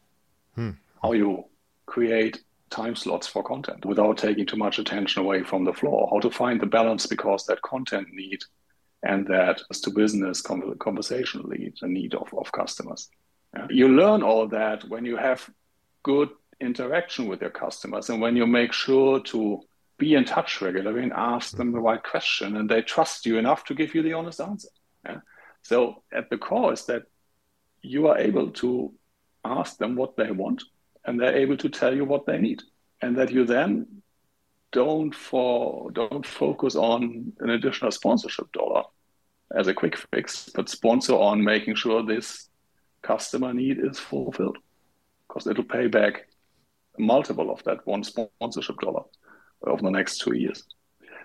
Hmm. 0.56 0.72
How 1.02 1.12
you 1.12 1.46
create 1.86 2.42
time 2.68 2.94
slots 2.94 3.26
for 3.26 3.42
content 3.42 3.86
without 3.86 4.18
taking 4.18 4.44
too 4.44 4.58
much 4.58 4.78
attention 4.78 5.22
away 5.22 5.42
from 5.42 5.64
the 5.64 5.72
floor. 5.72 6.06
How 6.12 6.20
to 6.20 6.30
find 6.30 6.60
the 6.60 6.66
balance 6.66 7.06
because 7.06 7.46
that 7.46 7.62
content 7.62 8.08
need 8.12 8.40
and 9.02 9.26
that 9.28 9.62
as 9.70 9.80
to 9.82 9.90
business 9.90 10.42
conversation 10.42 11.44
lead 11.44 11.72
the 11.80 11.88
need 11.88 12.14
of, 12.14 12.28
of 12.36 12.52
customers. 12.52 13.08
Yeah. 13.54 13.68
You 13.70 13.88
learn 13.88 14.22
all 14.22 14.46
that 14.48 14.84
when 14.84 15.06
you 15.06 15.16
have 15.16 15.48
good 16.02 16.28
interaction 16.60 17.26
with 17.26 17.40
your 17.40 17.50
customers 17.64 18.10
and 18.10 18.20
when 18.20 18.36
you 18.36 18.46
make 18.46 18.74
sure 18.74 19.20
to 19.20 19.62
be 19.96 20.14
in 20.14 20.26
touch 20.26 20.60
regularly 20.60 21.04
and 21.04 21.12
ask 21.14 21.56
them 21.56 21.72
the 21.72 21.80
right 21.80 22.02
question 22.02 22.58
and 22.58 22.68
they 22.68 22.82
trust 22.82 23.24
you 23.24 23.38
enough 23.38 23.64
to 23.64 23.74
give 23.74 23.94
you 23.94 24.02
the 24.02 24.12
honest 24.12 24.42
answer. 24.42 24.68
Yeah? 25.06 25.20
So 25.66 26.04
at 26.12 26.30
the 26.30 26.38
core 26.38 26.74
is 26.74 26.84
that 26.84 27.06
you 27.82 28.06
are 28.06 28.18
able 28.18 28.50
to 28.62 28.92
ask 29.44 29.78
them 29.78 29.96
what 29.96 30.16
they 30.16 30.30
want 30.30 30.62
and 31.04 31.18
they're 31.18 31.36
able 31.36 31.56
to 31.56 31.68
tell 31.68 31.92
you 31.92 32.04
what 32.04 32.24
they 32.24 32.38
need. 32.38 32.62
And 33.02 33.16
that 33.18 33.32
you 33.32 33.44
then 33.44 34.02
don't 34.70 35.12
for 35.12 35.90
don't 35.90 36.24
focus 36.24 36.76
on 36.76 37.32
an 37.40 37.50
additional 37.50 37.90
sponsorship 37.90 38.52
dollar 38.52 38.84
as 39.56 39.66
a 39.66 39.74
quick 39.74 39.96
fix, 40.12 40.50
but 40.54 40.68
sponsor 40.68 41.14
on 41.14 41.42
making 41.42 41.74
sure 41.74 42.00
this 42.04 42.48
customer 43.02 43.52
need 43.52 43.78
is 43.80 43.98
fulfilled. 43.98 44.58
Because 45.26 45.48
it'll 45.48 45.64
pay 45.64 45.88
back 45.88 46.28
multiple 46.96 47.50
of 47.50 47.62
that 47.64 47.84
one 47.86 48.04
sponsorship 48.04 48.78
dollar 48.78 49.02
over 49.66 49.82
the 49.82 49.90
next 49.90 50.18
two 50.18 50.36
years. 50.36 50.62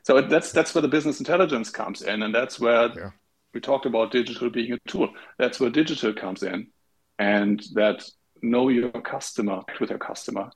So 0.01 0.19
that's 0.19 0.51
that's 0.51 0.73
where 0.73 0.81
the 0.81 0.87
business 0.87 1.19
intelligence 1.19 1.69
comes 1.69 2.01
in, 2.01 2.23
and 2.23 2.33
that's 2.33 2.59
where 2.59 2.89
yeah 2.95 3.11
we 3.53 3.59
talked 3.59 3.85
about 3.85 4.11
digital 4.11 4.49
being 4.49 4.73
a 4.73 4.79
tool. 4.89 5.09
That's 5.37 5.59
where 5.59 5.69
digital 5.69 6.13
comes 6.13 6.43
in, 6.43 6.67
and 7.19 7.61
that 7.73 8.03
know 8.41 8.69
your 8.69 8.91
customer 8.91 9.61
with 9.79 9.89
your 9.89 9.99
customer, 9.99 10.49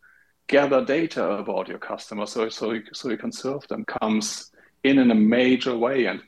gather 0.48 0.84
data 0.84 1.24
about 1.24 1.68
your 1.68 1.80
customer 1.80 2.26
so 2.26 2.50
so 2.50 2.72
you, 2.72 2.84
so 2.94 3.10
you 3.10 3.18
can 3.18 3.32
serve 3.32 3.68
them 3.68 3.86
comes 3.86 4.52
in 4.84 5.00
in 5.00 5.12
a 5.12 5.16
major 5.16 5.76
way 5.76 6.06
and 6.06 6.22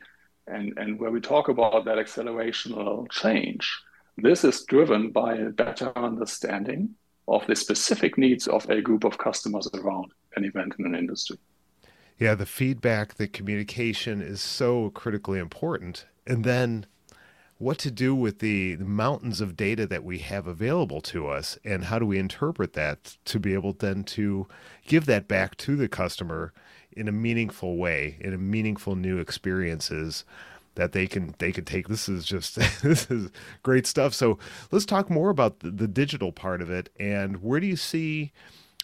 and 0.47 0.73
and 0.77 0.99
where 0.99 1.11
we 1.11 1.21
talk 1.21 1.49
about 1.49 1.85
that 1.85 1.97
accelerational 1.97 3.09
change 3.11 3.71
this 4.17 4.43
is 4.43 4.65
driven 4.65 5.11
by 5.11 5.35
a 5.35 5.49
better 5.49 5.91
understanding 5.95 6.89
of 7.27 7.45
the 7.45 7.55
specific 7.55 8.17
needs 8.17 8.47
of 8.47 8.67
a 8.69 8.81
group 8.81 9.03
of 9.03 9.17
customers 9.17 9.67
around 9.75 10.11
an 10.35 10.45
event 10.45 10.73
in 10.79 10.85
an 10.85 10.95
industry 10.95 11.37
yeah 12.19 12.35
the 12.35 12.45
feedback 12.45 13.15
the 13.15 13.27
communication 13.27 14.21
is 14.21 14.41
so 14.41 14.89
critically 14.91 15.39
important. 15.39 16.05
And 16.25 16.43
then 16.43 16.85
what 17.57 17.79
to 17.79 17.89
do 17.89 18.13
with 18.13 18.39
the, 18.39 18.75
the, 18.75 18.85
mountains 18.85 19.41
of 19.41 19.57
data 19.57 19.87
that 19.87 20.03
we 20.03 20.19
have 20.19 20.45
available 20.45 21.01
to 21.01 21.27
us 21.27 21.57
and 21.65 21.85
how 21.85 21.97
do 21.97 22.05
we 22.05 22.19
interpret 22.19 22.73
that 22.73 23.17
to 23.25 23.39
be 23.39 23.55
able 23.55 23.73
then 23.73 24.03
to 24.03 24.47
give 24.85 25.05
that 25.07 25.27
back 25.27 25.57
to 25.57 25.75
the 25.75 25.87
customer 25.87 26.53
in 26.91 27.07
a 27.07 27.11
meaningful 27.11 27.77
way 27.77 28.17
in 28.19 28.33
a 28.33 28.37
meaningful 28.37 28.95
new 28.95 29.17
experiences 29.17 30.23
that 30.77 30.91
they 30.93 31.07
can 31.07 31.35
they 31.39 31.51
can 31.51 31.65
take. 31.65 31.87
This 31.89 32.07
is 32.07 32.23
just 32.25 32.55
this 32.81 33.11
is 33.11 33.29
great 33.63 33.85
stuff. 33.85 34.13
So 34.13 34.39
let's 34.71 34.85
talk 34.85 35.09
more 35.09 35.29
about 35.29 35.59
the, 35.59 35.71
the 35.71 35.87
digital 35.87 36.31
part 36.31 36.61
of 36.61 36.69
it. 36.69 36.89
And 36.99 37.43
where 37.43 37.59
do 37.59 37.67
you 37.67 37.75
see 37.75 38.31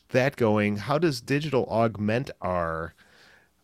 that 0.09 0.35
going? 0.35 0.77
How 0.77 0.97
does 0.97 1.21
digital 1.21 1.65
augment 1.65 2.29
our 2.41 2.93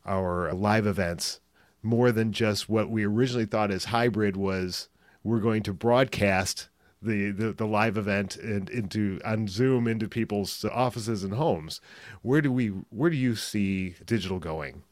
our 0.05 0.53
live 0.53 0.88
events 0.88 1.39
more 1.81 2.12
than 2.12 2.31
just 2.31 2.67
what 2.67 2.89
we 2.89 3.05
originally 3.05 3.45
thought 3.45 3.71
as 3.71 3.85
hybrid 3.85 4.35
was 4.35 4.89
we're 5.23 5.39
going 5.39 5.63
to 5.63 5.73
broadcast 5.73 6.67
the, 7.01 7.31
the, 7.31 7.53
the 7.53 7.65
live 7.65 7.97
event 7.97 8.35
and 8.38 8.69
into 8.69 9.19
on 9.23 9.47
Zoom 9.47 9.88
into 9.88 10.07
people's 10.07 10.65
offices 10.65 11.23
and 11.23 11.33
homes. 11.33 11.79
Where 12.21 12.41
do 12.41 12.51
we 12.51 12.67
where 12.89 13.09
do 13.09 13.15
you 13.15 13.35
see 13.35 13.95
digital 14.05 14.39
going? 14.39 14.83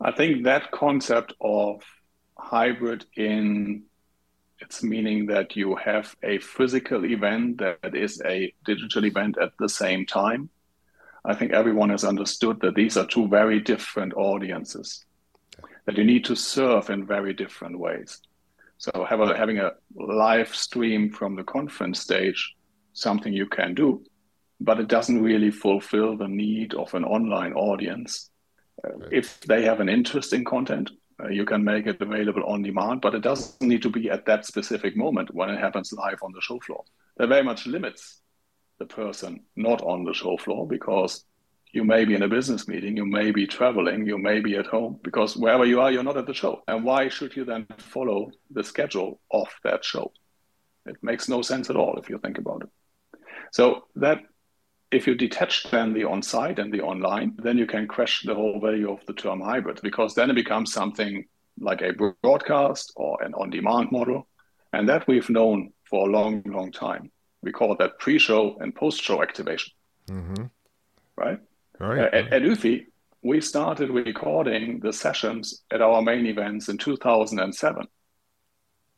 I 0.00 0.12
think 0.12 0.44
that 0.44 0.70
concept 0.70 1.32
of 1.40 1.82
hybrid 2.38 3.06
in 3.16 3.82
its 4.60 4.82
meaning 4.82 5.26
that 5.26 5.56
you 5.56 5.74
have 5.76 6.14
a 6.22 6.38
physical 6.38 7.04
event 7.04 7.58
that 7.58 7.94
is 7.94 8.22
a 8.24 8.52
digital 8.64 9.04
event 9.04 9.36
at 9.38 9.52
the 9.58 9.68
same 9.68 10.06
time. 10.06 10.48
I 11.26 11.34
think 11.34 11.52
everyone 11.52 11.90
has 11.90 12.04
understood 12.04 12.60
that 12.60 12.76
these 12.76 12.96
are 12.96 13.06
two 13.06 13.26
very 13.26 13.60
different 13.60 14.14
audiences 14.14 15.04
that 15.84 15.96
you 15.96 16.04
need 16.04 16.24
to 16.26 16.36
serve 16.36 16.88
in 16.90 17.06
very 17.06 17.34
different 17.34 17.78
ways. 17.78 18.20
So 18.78 19.04
have 19.08 19.20
a, 19.20 19.36
having 19.36 19.58
a 19.58 19.72
live 19.94 20.54
stream 20.54 21.10
from 21.10 21.34
the 21.34 21.42
conference 21.42 22.00
stage, 22.00 22.54
something 22.92 23.32
you 23.32 23.46
can 23.46 23.74
do, 23.74 24.04
but 24.60 24.78
it 24.78 24.88
doesn't 24.88 25.22
really 25.22 25.50
fulfill 25.50 26.16
the 26.16 26.28
need 26.28 26.74
of 26.74 26.94
an 26.94 27.04
online 27.04 27.54
audience. 27.54 28.30
Uh, 28.84 28.90
if 29.10 29.40
they 29.40 29.62
have 29.64 29.80
an 29.80 29.88
interest 29.88 30.32
in 30.32 30.44
content, 30.44 30.90
uh, 31.22 31.28
you 31.28 31.44
can 31.44 31.64
make 31.64 31.86
it 31.86 32.00
available 32.00 32.44
on 32.44 32.62
demand, 32.62 33.00
but 33.00 33.14
it 33.14 33.22
doesn't 33.22 33.66
need 33.66 33.82
to 33.82 33.90
be 33.90 34.10
at 34.10 34.26
that 34.26 34.44
specific 34.44 34.96
moment 34.96 35.34
when 35.34 35.48
it 35.48 35.58
happens 35.58 35.92
live 35.92 36.18
on 36.22 36.32
the 36.32 36.40
show 36.40 36.60
floor. 36.60 36.84
That 37.16 37.28
very 37.28 37.42
much 37.42 37.66
limits 37.66 38.20
the 38.78 38.86
person 38.86 39.40
not 39.54 39.82
on 39.82 40.04
the 40.04 40.14
show 40.14 40.36
floor 40.36 40.66
because 40.66 41.24
you 41.72 41.84
may 41.84 42.04
be 42.04 42.14
in 42.14 42.22
a 42.22 42.28
business 42.28 42.68
meeting, 42.68 42.96
you 42.96 43.04
may 43.04 43.30
be 43.30 43.46
traveling, 43.46 44.06
you 44.06 44.16
may 44.16 44.40
be 44.40 44.56
at 44.56 44.66
home, 44.66 44.98
because 45.02 45.36
wherever 45.36 45.64
you 45.64 45.80
are, 45.80 45.90
you're 45.90 46.02
not 46.02 46.16
at 46.16 46.26
the 46.26 46.32
show. 46.32 46.62
And 46.68 46.84
why 46.84 47.08
should 47.08 47.36
you 47.36 47.44
then 47.44 47.66
follow 47.78 48.30
the 48.50 48.64
schedule 48.64 49.20
of 49.30 49.48
that 49.64 49.84
show? 49.84 50.12
It 50.86 50.96
makes 51.02 51.28
no 51.28 51.42
sense 51.42 51.68
at 51.68 51.76
all 51.76 51.98
if 51.98 52.08
you 52.08 52.18
think 52.18 52.38
about 52.38 52.62
it. 52.62 52.70
So 53.52 53.84
that 53.96 54.20
if 54.90 55.06
you 55.06 55.16
detach 55.16 55.64
then 55.70 55.92
the 55.92 56.04
on-site 56.04 56.58
and 56.58 56.72
the 56.72 56.80
online, 56.80 57.34
then 57.42 57.58
you 57.58 57.66
can 57.66 57.88
question 57.88 58.28
the 58.28 58.36
whole 58.36 58.60
value 58.60 58.90
of 58.90 59.04
the 59.06 59.12
term 59.12 59.40
hybrid, 59.40 59.80
because 59.82 60.14
then 60.14 60.30
it 60.30 60.34
becomes 60.34 60.72
something 60.72 61.26
like 61.58 61.82
a 61.82 61.92
broadcast 62.22 62.92
or 62.96 63.22
an 63.22 63.34
on-demand 63.34 63.90
model. 63.92 64.28
And 64.72 64.88
that 64.88 65.06
we've 65.08 65.28
known 65.28 65.72
for 65.90 66.08
a 66.08 66.12
long, 66.12 66.42
long 66.46 66.70
time. 66.70 67.10
We 67.46 67.52
call 67.52 67.76
that 67.76 68.00
pre-show 68.00 68.56
and 68.58 68.74
post-show 68.74 69.22
activation. 69.22 69.72
Mm-hmm. 70.10 70.46
Right? 71.16 71.38
Right. 71.78 72.00
Uh, 72.00 72.16
at, 72.16 72.32
at 72.32 72.42
UFI, 72.42 72.86
we 73.22 73.40
started 73.40 73.88
recording 73.90 74.80
the 74.80 74.92
sessions 74.92 75.62
at 75.70 75.80
our 75.80 76.02
main 76.02 76.26
events 76.26 76.68
in 76.68 76.76
2007. 76.76 77.86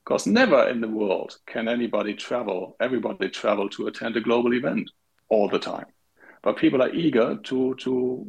Because 0.03 0.27
never 0.27 0.67
in 0.67 0.81
the 0.81 0.89
world 0.89 1.37
can 1.47 1.69
anybody 1.69 2.15
travel, 2.15 2.75
everybody 2.81 3.29
travel 3.29 3.69
to 3.69 3.87
attend 3.87 4.17
a 4.17 4.23
global 4.23 4.55
event 4.55 4.91
all 5.29 5.51
the 5.51 5.59
time. 5.59 5.85
But 6.43 6.57
people 6.57 6.81
are 6.83 6.95
eager 6.95 7.37
to, 7.37 7.75
to 7.81 8.27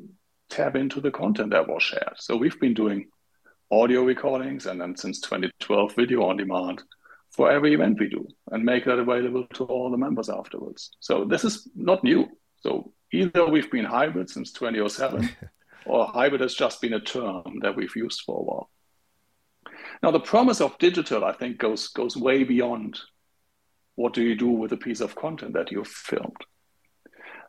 tap 0.49 0.75
into 0.75 0.99
the 0.99 1.12
content 1.12 1.51
that 1.51 1.69
was 1.69 1.82
shared. 1.82 2.15
So 2.17 2.36
we've 2.36 2.60
been 2.60 2.73
doing 2.73 3.08
audio 3.71 4.03
recordings 4.03 4.65
and 4.65 4.82
then 4.82 4.97
since 4.97 5.21
2012, 5.21 5.95
video 5.95 6.25
on 6.25 6.36
demand 6.36 6.84
for 7.31 7.51
every 7.51 7.73
event 7.73 7.99
we 7.99 8.09
do 8.09 8.27
and 8.51 8.63
make 8.63 8.85
that 8.85 8.99
available 8.99 9.45
to 9.53 9.63
all 9.65 9.91
the 9.91 9.97
members 9.97 10.29
afterwards. 10.29 10.91
So 10.99 11.25
this 11.25 11.43
is 11.43 11.67
not 11.75 12.03
new. 12.03 12.27
So 12.61 12.91
either 13.11 13.47
we've 13.47 13.71
been 13.71 13.85
hybrid 13.85 14.29
since 14.29 14.51
2007 14.51 15.29
or 15.85 16.07
hybrid 16.07 16.41
has 16.41 16.55
just 16.55 16.81
been 16.81 16.93
a 16.93 16.99
term 16.99 17.59
that 17.61 17.75
we've 17.75 17.95
used 17.95 18.21
for 18.25 18.39
a 18.39 18.43
while. 18.43 18.69
Now, 20.01 20.11
the 20.11 20.19
promise 20.19 20.61
of 20.61 20.77
digital, 20.77 21.25
I 21.25 21.33
think, 21.33 21.57
goes, 21.57 21.89
goes 21.89 22.15
way 22.15 22.43
beyond 22.43 22.99
what 23.95 24.13
do 24.13 24.23
you 24.23 24.35
do 24.35 24.47
with 24.47 24.71
a 24.71 24.77
piece 24.77 25.01
of 25.01 25.15
content 25.15 25.53
that 25.53 25.71
you've 25.71 25.87
filmed. 25.87 26.45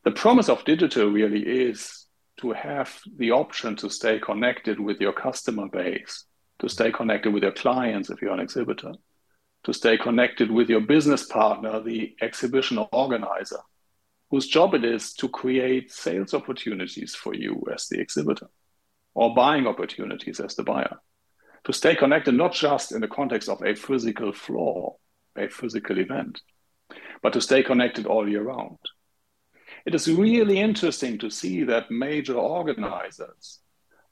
The 0.05 0.11
promise 0.11 0.49
of 0.49 0.65
digital 0.65 1.09
really 1.09 1.43
is 1.43 2.07
to 2.41 2.53
have 2.53 2.99
the 3.17 3.31
option 3.33 3.77
to 3.77 3.91
stay 3.91 4.19
connected 4.19 4.81
with 4.81 5.01
your 5.01 5.13
customer 5.13 5.69
base, 5.69 6.25
to 6.59 6.69
stay 6.69 6.91
connected 6.91 7.33
with 7.33 7.43
your 7.43 7.53
clients 7.53 8.11
if 8.11 8.21
you're 8.21 8.33
an 8.33 8.41
exhibitor, 8.41 8.93
to 9.65 9.73
stay 9.73 9.97
connected 9.99 10.51
with 10.51 10.69
your 10.71 10.81
business 10.81 11.27
partner, 11.27 11.83
the 11.83 12.15
exhibition 12.21 12.79
organizer, 12.93 13.61
whose 14.31 14.47
job 14.47 14.75
it 14.75 14.85
is 14.85 15.13
to 15.15 15.29
create 15.29 15.93
sales 15.93 16.35
opportunities 16.35 17.15
for 17.15 17.35
you 17.35 17.63
as 17.73 17.89
the 17.89 18.01
exhibitor 18.01 18.49
or 19.15 19.35
buying 19.35 19.67
opportunities 19.67 20.41
as 20.41 20.55
the 20.55 20.63
buyer. 20.63 20.97
To 21.65 21.73
stay 21.73 21.95
connected, 21.95 22.35
not 22.35 22.55
just 22.55 22.93
in 22.93 23.01
the 23.01 23.09
context 23.09 23.49
of 23.49 23.63
a 23.63 23.75
physical 23.75 24.33
floor, 24.33 24.97
a 25.37 25.49
physical 25.49 25.99
event, 25.99 26.41
but 27.23 27.33
to 27.35 27.41
stay 27.41 27.63
connected 27.63 28.07
all 28.07 28.29
year 28.29 28.43
round. 28.43 28.79
It 29.85 29.95
is 29.95 30.11
really 30.11 30.59
interesting 30.59 31.19
to 31.19 31.31
see 31.31 31.65
that 31.65 31.91
major 31.91 32.35
organizers, 32.35 33.61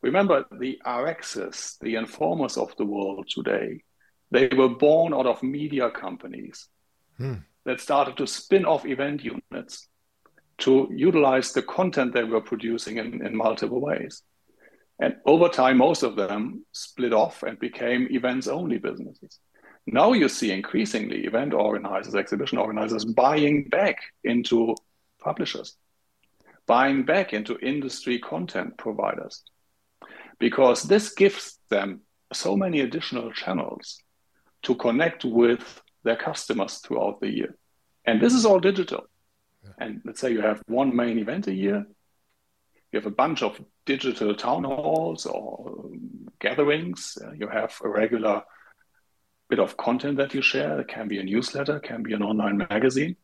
remember 0.03 0.45
the 0.59 0.81
RXs, 0.85 1.79
the 1.81 1.95
Informas 1.95 2.59
of 2.59 2.77
the 2.77 2.85
world 2.85 3.29
today, 3.31 3.83
they 4.31 4.49
were 4.49 4.69
born 4.69 5.15
out 5.15 5.27
of 5.27 5.43
media 5.43 5.91
companies 5.91 6.69
hmm. 7.17 7.35
that 7.65 7.81
started 7.81 8.17
to 8.17 8.27
spin 8.27 8.65
off 8.65 8.87
event 8.87 9.23
units 9.25 9.89
to 10.59 10.89
utilize 10.95 11.53
the 11.53 11.63
content 11.63 12.13
they 12.13 12.25
were 12.25 12.41
producing 12.41 12.99
in, 12.99 13.25
in 13.25 13.37
multiple 13.37 13.81
ways. 13.81 14.23
And 15.01 15.17
over 15.25 15.49
time, 15.49 15.79
most 15.79 16.03
of 16.03 16.17
them 16.17 16.65
split 16.73 17.13
off 17.13 17.45
and 17.45 17.59
became 17.59 18.09
events 18.11 18.49
only 18.49 18.79
businesses. 18.79 19.39
Now 19.87 20.13
you 20.13 20.29
see 20.29 20.51
increasingly 20.51 21.25
event 21.25 21.55
organizers, 21.55 22.15
exhibition 22.15 22.59
organizers 22.59 23.05
buying 23.05 23.69
back 23.69 23.99
into 24.25 24.75
publishers, 25.21 25.77
buying 26.67 27.05
back 27.05 27.33
into 27.33 27.59
industry 27.61 28.19
content 28.19 28.77
providers, 28.77 29.45
because 30.39 30.83
this 30.83 31.15
gives 31.15 31.59
them 31.71 32.01
so 32.33 32.57
many 32.57 32.81
additional 32.81 33.33
channels 33.33 34.03
to 34.63 34.75
connect 34.75 35.25
with 35.25 35.83
their 36.05 36.17
customers 36.17 36.79
throughout 36.79 37.21
the 37.21 37.31
year. 37.31 37.57
And 38.05 38.21
this 38.21 38.35
is 38.35 38.45
all 38.45 38.61
digital. 38.61 39.05
And 39.79 40.01
let's 40.05 40.21
say 40.21 40.33
you 40.33 40.41
have 40.41 40.63
one 40.67 40.95
main 40.95 41.19
event 41.19 41.47
a 41.47 41.55
year, 41.55 41.87
you 42.91 43.01
have 43.01 43.07
a 43.07 43.15
bunch 43.15 43.43
of 43.43 43.61
digital 43.85 44.35
town 44.35 44.65
halls 44.65 45.27
or 45.27 45.91
gatherings, 46.41 47.19
uh, 47.23 47.33
you 47.33 47.49
have 47.49 47.79
a 47.85 47.89
regular 47.89 48.43
bit 49.49 49.59
of 49.59 49.77
content 49.77 50.17
that 50.19 50.35
you 50.35 50.43
share. 50.43 50.81
It 50.81 50.89
can 50.89 51.09
be 51.09 51.19
a 51.19 51.25
newsletter, 51.25 51.81
can 51.81 52.03
be 52.03 52.15
an 52.15 52.23
online 52.23 52.59
magazine. 52.59 53.17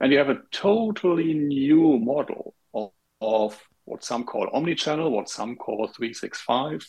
And 0.00 0.12
you 0.12 0.18
have 0.18 0.28
a 0.28 0.42
totally 0.50 1.34
new 1.34 1.98
model 1.98 2.54
of, 2.74 2.90
of 3.20 3.60
what 3.84 4.04
some 4.04 4.24
call 4.24 4.48
omnichannel, 4.48 5.10
what 5.10 5.28
some 5.28 5.56
call 5.56 5.86
365 5.86 6.86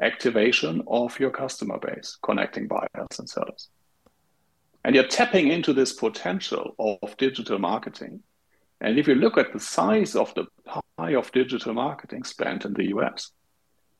activation 0.00 0.82
of 0.86 1.18
your 1.20 1.30
customer 1.30 1.78
base, 1.78 2.18
connecting 2.22 2.66
buyers 2.66 3.18
and 3.18 3.28
sellers. 3.28 3.68
And 4.84 4.94
you're 4.94 5.06
tapping 5.06 5.48
into 5.48 5.72
this 5.72 5.92
potential 5.92 6.74
of 6.78 7.16
digital 7.18 7.58
marketing. 7.58 8.22
And 8.80 8.98
if 8.98 9.06
you 9.06 9.14
look 9.14 9.36
at 9.36 9.52
the 9.52 9.60
size 9.60 10.16
of 10.16 10.32
the 10.34 10.46
pie 10.64 11.14
of 11.14 11.30
digital 11.32 11.74
marketing 11.74 12.24
spent 12.24 12.64
in 12.64 12.72
the 12.72 12.88
US, 12.96 13.30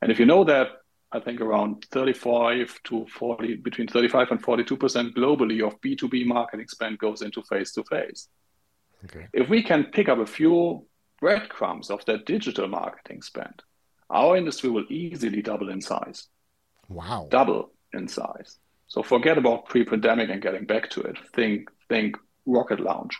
and 0.00 0.10
if 0.10 0.18
you 0.18 0.24
know 0.24 0.44
that 0.44 0.68
I 1.12 1.20
think 1.20 1.40
around 1.40 1.86
35 1.90 2.80
to 2.84 3.06
40, 3.06 3.56
between 3.56 3.88
35 3.88 4.30
and 4.30 4.42
42% 4.42 5.12
globally 5.14 5.66
of 5.66 5.80
B2B 5.80 6.24
marketing 6.24 6.68
spend 6.68 6.98
goes 6.98 7.22
into 7.22 7.42
face 7.42 7.72
to 7.72 7.82
face. 7.84 8.28
Okay. 9.04 9.26
If 9.32 9.48
we 9.48 9.62
can 9.62 9.84
pick 9.84 10.08
up 10.08 10.18
a 10.18 10.26
few 10.26 10.86
breadcrumbs 11.20 11.90
of 11.90 12.04
that 12.04 12.26
digital 12.26 12.68
marketing 12.68 13.22
spend, 13.22 13.62
our 14.10 14.36
industry 14.36 14.68
will 14.70 14.84
easily 14.90 15.40
double 15.40 15.70
in 15.70 15.80
size. 15.80 16.26
Wow. 16.88 17.28
Double 17.30 17.72
in 17.92 18.08
size. 18.08 18.58
So 18.88 19.02
forget 19.02 19.38
about 19.38 19.66
pre-pandemic 19.66 20.30
and 20.30 20.42
getting 20.42 20.66
back 20.66 20.90
to 20.90 21.02
it. 21.02 21.16
Think 21.34 21.70
think 21.88 22.16
rocket 22.44 22.80
launch. 22.80 23.16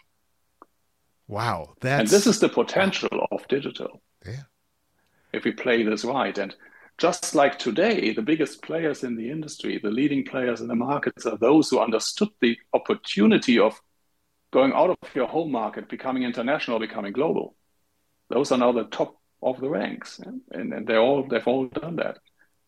Wow. 1.29 1.75
That's 1.81 2.01
and 2.01 2.09
this 2.09 2.27
is 2.27 2.41
the 2.41 2.49
potential 2.49 3.27
of 3.31 3.47
digital. 3.47 4.03
Yeah. 4.27 4.43
If 5.33 5.45
we 5.45 5.53
play 5.53 5.85
this 5.85 6.05
right. 6.05 6.37
And 6.37 6.55
just 6.99 7.37
like 7.37 7.57
today, 7.59 8.13
the 8.13 8.23
biggest 8.23 8.63
players 8.63 9.05
in 9.05 9.17
the 9.17 9.31
industry, 9.31 9.79
the 9.81 9.91
leading 9.91 10.25
players 10.25 10.61
in 10.61 10.67
the 10.67 10.75
markets 10.75 11.25
are 11.25 11.39
those 11.39 11.71
who 11.71 11.79
understood 11.79 12.31
the 12.41 12.59
opportunity 12.75 13.61
of 13.61 13.81
going 14.53 14.73
out 14.73 14.91
of 14.91 15.15
your 15.15 15.29
home 15.29 15.53
market, 15.53 15.89
becoming 15.89 16.25
international, 16.25 16.81
becoming 16.81 17.13
global. 17.13 17.55
Those 18.29 18.51
are 18.51 18.59
now 18.59 18.73
the 18.73 18.85
top 18.85 19.20
of 19.43 19.61
the 19.61 19.69
ranks. 19.69 20.19
And, 20.19 20.41
and 20.51 20.87
they're 20.87 21.01
all 21.01 21.27
they've 21.27 21.47
all 21.47 21.67
done 21.67 21.97
that. 21.97 22.19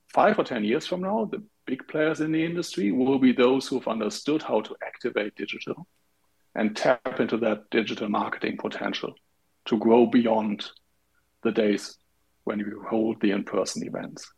Five 0.08 0.38
or 0.38 0.44
ten 0.44 0.64
years 0.64 0.87
from 0.87 1.02
now, 1.02 1.24
the 1.24 1.42
big 1.66 1.87
players 1.88 2.20
in 2.20 2.32
the 2.32 2.44
industry 2.44 2.92
will 2.92 3.18
be 3.18 3.32
those 3.32 3.66
who've 3.66 3.87
understood 3.88 4.42
how 4.42 4.61
to 4.61 4.76
activate 4.85 5.37
digital 5.37 5.87
and 6.54 6.76
tap 6.76 7.18
into 7.20 7.38
that 7.38 7.70
digital 7.70 8.08
marketing 8.08 8.58
potential 8.58 9.14
to 9.64 9.78
grow 9.78 10.06
beyond 10.06 10.70
the 11.42 11.52
days 11.52 11.96
when 12.44 12.58
you 12.58 12.85
hold 12.88 13.20
the 13.20 13.30
in-person 13.30 13.87
events. 13.87 14.30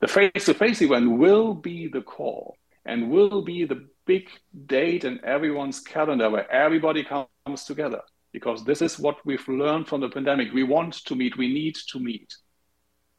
The 0.00 0.08
face-to-face 0.08 0.82
event 0.82 1.10
will 1.10 1.54
be 1.54 1.88
the 1.88 2.00
core 2.00 2.54
and 2.84 3.10
will 3.10 3.42
be 3.42 3.64
the 3.64 3.86
big 4.06 4.28
date 4.66 5.04
in 5.04 5.24
everyone's 5.24 5.80
calendar 5.80 6.28
where 6.30 6.50
everybody 6.50 7.04
comes 7.04 7.64
together 7.64 8.02
because 8.34 8.64
this 8.64 8.82
is 8.82 8.98
what 8.98 9.24
we've 9.24 9.46
learned 9.46 9.86
from 9.86 10.00
the 10.00 10.08
pandemic. 10.08 10.52
We 10.52 10.64
want 10.64 10.92
to 11.04 11.14
meet, 11.14 11.38
we 11.38 11.46
need 11.46 11.76
to 11.92 12.00
meet 12.00 12.34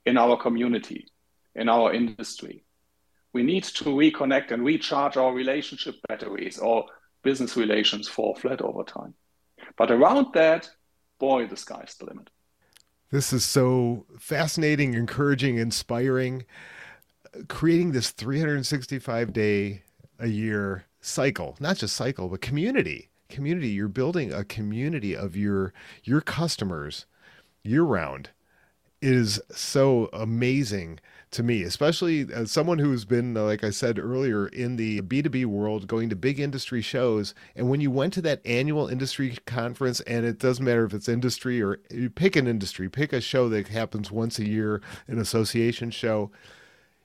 in 0.06 0.17
our 0.17 0.36
community, 0.36 1.08
in 1.56 1.69
our 1.69 1.93
industry. 1.93 2.65
We 3.32 3.41
need 3.41 3.63
to 3.63 3.86
reconnect 3.86 4.51
and 4.51 4.63
recharge 4.63 5.15
our 5.15 5.34
relationship 5.34 5.95
batteries 6.10 6.60
or 6.60 6.88
business 7.23 7.56
relations 7.56 8.10
fall 8.10 8.36
flat 8.36 8.62
over 8.62 8.84
time. 8.84 9.13
But 9.78 9.89
around 9.89 10.34
that, 10.34 10.69
boy, 11.17 11.47
the 11.47 11.56
sky's 11.56 11.95
the 11.97 12.08
limit. 12.08 12.30
This 13.10 13.32
is 13.32 13.45
so 13.45 14.06
fascinating, 14.19 14.95
encouraging, 14.95 15.58
inspiring. 15.58 16.43
Creating 17.47 17.93
this 17.93 18.12
365 18.12 19.32
day 19.32 19.84
a 20.19 20.28
year 20.28 20.86
cycle, 20.99 21.56
not 21.62 21.78
just 21.78 21.95
cycle, 21.95 22.28
but 22.28 22.41
community. 22.41 23.10
Community. 23.30 23.70
You're 23.70 23.88
building 23.88 24.32
a 24.32 24.44
community 24.44 25.16
of 25.16 25.36
your 25.36 25.74
your 26.04 26.22
customers 26.22 27.06
year 27.64 27.84
round 27.84 28.30
is 29.02 29.42
so 29.52 30.10
amazing 30.14 31.00
to 31.32 31.44
me, 31.44 31.64
especially 31.64 32.26
as 32.34 32.52
someone 32.52 32.80
who's 32.80 33.04
been, 33.04 33.34
like 33.34 33.64
I 33.64 33.70
said 33.70 34.00
earlier, 34.00 34.48
in 34.48 34.78
the 34.78 35.02
B2B 35.02 35.46
world, 35.46 35.86
going 35.86 36.10
to 36.10 36.16
big 36.16 36.40
industry 36.40 36.82
shows. 36.82 37.36
And 37.56 37.70
when 37.70 37.82
you 37.82 37.92
went 37.92 38.14
to 38.14 38.22
that 38.24 38.42
annual 38.46 38.88
industry 38.88 39.38
conference, 39.46 40.00
and 40.02 40.26
it 40.26 40.40
doesn't 40.40 40.64
matter 40.64 40.86
if 40.86 40.94
it's 40.94 41.10
industry 41.10 41.62
or 41.62 41.80
you 41.92 42.10
pick 42.10 42.36
an 42.36 42.48
industry, 42.48 42.90
pick 42.90 43.12
a 43.12 43.20
show 43.20 43.50
that 43.50 43.68
happens 43.68 44.12
once 44.12 44.40
a 44.40 44.48
year, 44.48 44.82
an 45.08 45.20
association 45.20 45.92
show, 45.92 46.32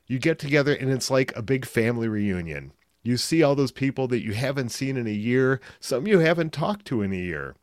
you 0.07 0.19
get 0.19 0.39
together 0.39 0.73
and 0.73 0.91
it's 0.91 1.11
like 1.11 1.37
a 1.37 1.43
big 1.43 1.67
family 1.67 2.09
reunion. 2.09 2.73
You 3.03 3.17
see 3.17 3.43
all 3.43 3.55
those 3.55 3.73
people 3.73 4.09
that 4.09 4.23
you 4.23 4.33
haven't 4.33 4.71
seen 4.71 4.97
in 4.97 5.07
a 5.07 5.11
year, 5.11 5.61
some 5.81 6.07
you 6.07 6.19
haven't 6.19 6.53
talked 6.53 6.87
to 6.87 7.03
in 7.03 7.13
a 7.13 7.17
year. 7.17 7.57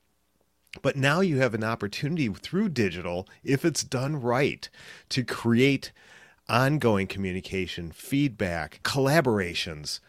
But 0.81 0.95
now 0.95 1.21
you 1.21 1.39
have 1.39 1.53
an 1.53 1.63
opportunity 1.63 2.27
through 2.29 2.69
digital, 2.69 3.27
if 3.43 3.65
it's 3.65 3.83
done 3.83 4.21
right, 4.21 4.69
to 5.09 5.23
create 5.23 5.91
ongoing 6.49 7.07
communication, 7.07 7.91
feedback, 7.91 8.81
collaborations. 8.83 9.99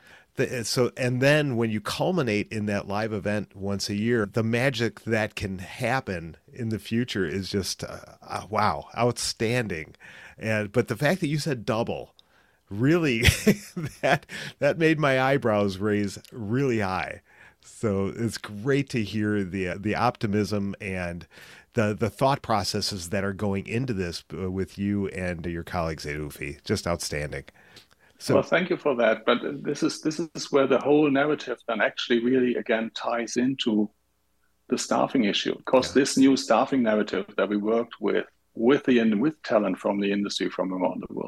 So, 0.63 0.93
and 0.97 1.21
then 1.21 1.57
when 1.57 1.71
you 1.71 1.81
culminate 1.81 2.47
in 2.53 2.67
that 2.67 2.87
live 2.87 3.13
event 3.13 3.57
once 3.57 3.89
a 3.89 3.97
year, 3.97 4.25
the 4.25 4.45
magic 4.45 5.01
that 5.01 5.35
can 5.35 5.59
happen 5.59 6.37
in 6.53 6.69
the 6.69 6.79
future 6.79 7.27
is 7.27 7.51
just 7.51 7.83
uh, 7.83 7.99
uh, 8.23 8.47
wow, 8.49 8.87
outstanding. 8.97 9.97
And 10.39 10.71
but 10.71 10.87
the 10.87 10.97
fact 10.97 11.21
that 11.23 11.27
you 11.27 11.39
said 11.39 11.67
double, 11.67 12.15
really, 12.71 13.21
that 14.01 14.27
that 14.59 14.79
made 14.79 14.99
my 14.99 15.21
eyebrows 15.21 15.79
raise 15.79 16.19
really 16.33 16.81
high. 16.81 17.23
So 17.63 18.13
it's 18.17 18.39
great 18.39 18.89
to 18.91 19.03
hear 19.03 19.45
the 19.45 19.75
the 19.79 19.95
optimism 19.95 20.75
and 20.81 21.27
the 21.75 21.95
the 21.99 22.11
thought 22.11 22.43
processes 22.43 23.11
that 23.11 23.25
are 23.25 23.33
going 23.33 23.67
into 23.67 23.93
this 23.93 24.25
uh, 24.37 24.51
with 24.51 24.79
you 24.79 25.09
and 25.09 25.45
your 25.47 25.65
colleagues 25.65 26.07
at 26.07 26.17
UFI. 26.17 26.63
Just 26.65 26.87
outstanding. 26.87 27.45
So, 28.19 28.35
well, 28.35 28.43
thank 28.43 28.69
you 28.69 28.77
for 28.77 28.97
that. 28.97 29.25
But 29.25 29.39
this 29.63 29.83
is 29.83 30.01
this 30.01 30.21
is 30.35 30.51
where 30.51 30.67
the 30.67 30.81
whole 30.81 31.09
narrative 31.11 31.59
then 31.69 31.81
actually 31.81 32.25
really 32.25 32.57
again 32.57 32.91
ties 32.95 33.37
into 33.37 33.89
the 34.69 34.77
staffing 34.77 35.25
issue, 35.25 35.57
because 35.57 35.89
yeah. 35.89 36.01
this 36.01 36.17
new 36.17 36.37
staffing 36.37 36.83
narrative 36.83 37.27
that 37.37 37.49
we 37.49 37.57
worked 37.57 37.95
with 38.01 38.27
with 38.55 38.85
the 38.85 39.15
with 39.15 39.41
talent 39.43 39.79
from 39.79 40.01
the 40.01 40.11
industry 40.11 40.51
from 40.51 40.75
around 40.75 41.03
the 41.09 41.15
world, 41.15 41.28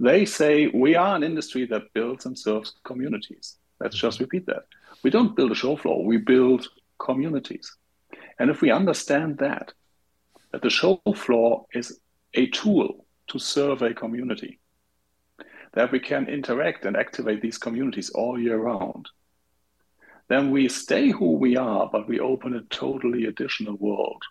they 0.00 0.24
say 0.24 0.66
we 0.68 0.94
are 0.96 1.14
an 1.14 1.22
industry 1.22 1.66
that 1.66 1.92
builds 1.92 2.24
and 2.24 2.36
serves 2.36 2.74
communities. 2.84 3.58
Let's 3.78 3.96
mm-hmm. 3.96 4.06
just 4.06 4.20
repeat 4.20 4.46
that. 4.46 4.64
We 5.04 5.10
don't 5.10 5.36
build 5.36 5.52
a 5.52 5.54
show 5.54 5.76
floor; 5.76 6.04
we 6.04 6.16
build 6.16 6.66
communities. 6.98 7.76
And 8.38 8.50
if 8.50 8.62
we 8.62 8.70
understand 8.70 9.38
that, 9.38 9.72
that 10.52 10.62
the 10.62 10.70
show 10.70 11.00
floor 11.14 11.66
is 11.74 12.00
a 12.34 12.46
tool 12.46 13.04
to 13.28 13.38
serve 13.38 13.82
a 13.82 13.92
community, 13.92 14.58
that 15.74 15.92
we 15.92 16.00
can 16.00 16.28
interact 16.28 16.86
and 16.86 16.96
activate 16.96 17.42
these 17.42 17.58
communities 17.58 18.10
all 18.10 18.40
year 18.40 18.56
round, 18.56 19.06
then 20.28 20.50
we 20.50 20.68
stay 20.68 21.10
who 21.10 21.32
we 21.32 21.56
are, 21.56 21.88
but 21.92 22.08
we 22.08 22.20
open 22.20 22.54
a 22.54 22.62
totally 22.62 23.26
additional 23.26 23.76
world. 23.76 24.22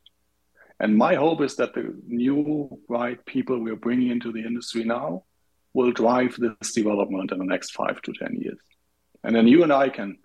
And 0.79 0.97
my 0.97 1.15
hope 1.15 1.41
is 1.41 1.55
that 1.57 1.73
the 1.73 1.93
new 2.07 2.79
right 2.87 3.23
people 3.25 3.59
we're 3.59 3.75
bringing 3.75 4.09
into 4.09 4.31
the 4.31 4.39
industry 4.41 4.83
now 4.83 5.23
will 5.79 5.91
drive 5.91 6.35
this 6.37 6.73
development 6.73 7.31
in 7.31 7.39
the 7.39 7.45
next 7.45 7.71
five 7.71 8.01
to 8.01 8.13
10 8.13 8.35
years. 8.35 8.59
And 9.23 9.35
then 9.35 9.47
you 9.47 9.63
and 9.63 9.71
I 9.71 9.89
can 9.89 10.17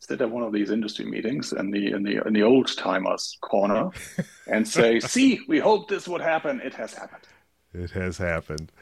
sit 0.00 0.20
at 0.20 0.30
one 0.30 0.42
of 0.42 0.52
these 0.52 0.70
industry 0.70 1.04
meetings 1.04 1.52
in 1.52 1.70
the 1.70 1.92
in 1.92 2.02
the 2.02 2.26
in 2.26 2.32
the 2.32 2.42
old 2.42 2.74
timers 2.76 3.36
corner 3.40 3.90
and 4.46 4.66
say, 4.66 5.00
"See, 5.00 5.40
we 5.48 5.58
hope 5.58 5.88
this 5.88 6.06
would 6.06 6.20
happen. 6.20 6.60
It 6.60 6.74
has 6.74 6.94
happened." 6.94 7.24
It 7.74 7.90
has 7.90 8.18
happened. 8.18 8.72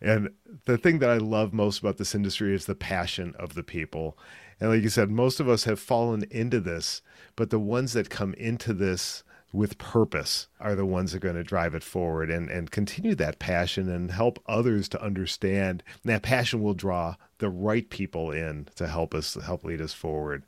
And 0.00 0.30
the 0.66 0.78
thing 0.78 0.98
that 1.00 1.10
I 1.10 1.18
love 1.18 1.52
most 1.52 1.80
about 1.80 1.98
this 1.98 2.14
industry 2.14 2.54
is 2.54 2.66
the 2.66 2.74
passion 2.74 3.34
of 3.38 3.54
the 3.54 3.62
people. 3.62 4.18
And 4.58 4.70
like 4.70 4.82
you 4.82 4.88
said, 4.88 5.10
most 5.10 5.40
of 5.40 5.48
us 5.48 5.64
have 5.64 5.80
fallen 5.80 6.24
into 6.30 6.60
this, 6.60 7.02
but 7.36 7.50
the 7.50 7.58
ones 7.58 7.92
that 7.92 8.08
come 8.08 8.34
into 8.34 8.72
this 8.72 9.22
with 9.52 9.78
purpose 9.78 10.46
are 10.60 10.76
the 10.76 10.86
ones 10.86 11.10
that 11.10 11.16
are 11.16 11.20
going 11.20 11.34
to 11.34 11.42
drive 11.42 11.74
it 11.74 11.82
forward 11.82 12.30
and, 12.30 12.48
and 12.48 12.70
continue 12.70 13.14
that 13.16 13.38
passion 13.40 13.88
and 13.88 14.12
help 14.12 14.38
others 14.46 14.88
to 14.88 15.02
understand. 15.02 15.82
And 16.02 16.12
that 16.12 16.22
passion 16.22 16.62
will 16.62 16.74
draw 16.74 17.16
the 17.38 17.48
right 17.48 17.88
people 17.90 18.30
in 18.30 18.68
to 18.76 18.86
help 18.86 19.14
us 19.14 19.34
help 19.34 19.64
lead 19.64 19.80
us 19.80 19.92
forward. 19.92 20.44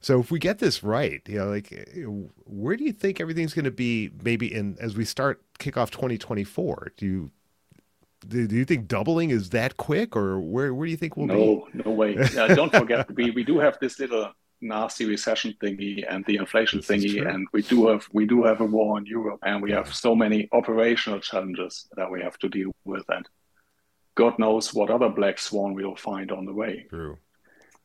So 0.00 0.18
if 0.18 0.30
we 0.30 0.38
get 0.38 0.58
this 0.58 0.82
right, 0.82 1.22
you 1.28 1.38
know, 1.38 1.48
like 1.48 1.88
where 2.46 2.76
do 2.76 2.84
you 2.84 2.92
think 2.92 3.20
everything's 3.20 3.54
going 3.54 3.66
to 3.66 3.70
be 3.70 4.10
maybe 4.22 4.52
in 4.52 4.76
as 4.80 4.96
we 4.96 5.04
start 5.04 5.42
kick 5.58 5.76
off 5.76 5.90
2024? 5.90 6.92
Do 6.96 7.06
you 7.06 7.30
do, 8.26 8.44
you 8.50 8.64
think 8.66 8.86
doubling 8.86 9.30
is 9.30 9.50
that 9.50 9.76
quick 9.76 10.14
or 10.14 10.40
where, 10.40 10.74
where 10.74 10.86
do 10.86 10.90
you 10.90 10.96
think 10.96 11.16
we'll 11.16 11.26
no, 11.26 11.34
be? 11.72 11.78
No, 11.78 11.82
no 11.86 11.90
way. 11.92 12.18
Uh, 12.18 12.54
don't 12.54 12.70
forget, 12.70 13.10
we, 13.14 13.30
we 13.30 13.44
do 13.44 13.58
have 13.58 13.78
this 13.80 13.98
little 13.98 14.32
nasty 14.60 15.06
recession 15.06 15.54
thingy 15.62 16.04
and 16.08 16.24
the 16.26 16.36
inflation 16.36 16.80
thingy, 16.80 17.26
and 17.26 17.46
we 17.52 17.62
do 17.62 17.88
have 17.88 18.06
we 18.12 18.26
do 18.26 18.44
have 18.44 18.60
a 18.60 18.64
war 18.64 18.98
in 18.98 19.06
Europe, 19.06 19.40
and 19.44 19.62
we 19.62 19.70
yeah. 19.70 19.76
have 19.76 19.94
so 19.94 20.14
many 20.14 20.48
operational 20.52 21.20
challenges 21.20 21.88
that 21.96 22.10
we 22.10 22.22
have 22.22 22.38
to 22.38 22.48
deal 22.48 22.70
with, 22.84 23.04
and 23.08 23.28
God 24.14 24.38
knows 24.38 24.74
what 24.74 24.90
other 24.90 25.08
black 25.08 25.38
swan 25.38 25.74
we'll 25.74 25.96
find 25.96 26.30
on 26.30 26.44
the 26.44 26.52
way. 26.52 26.86
True. 26.88 27.18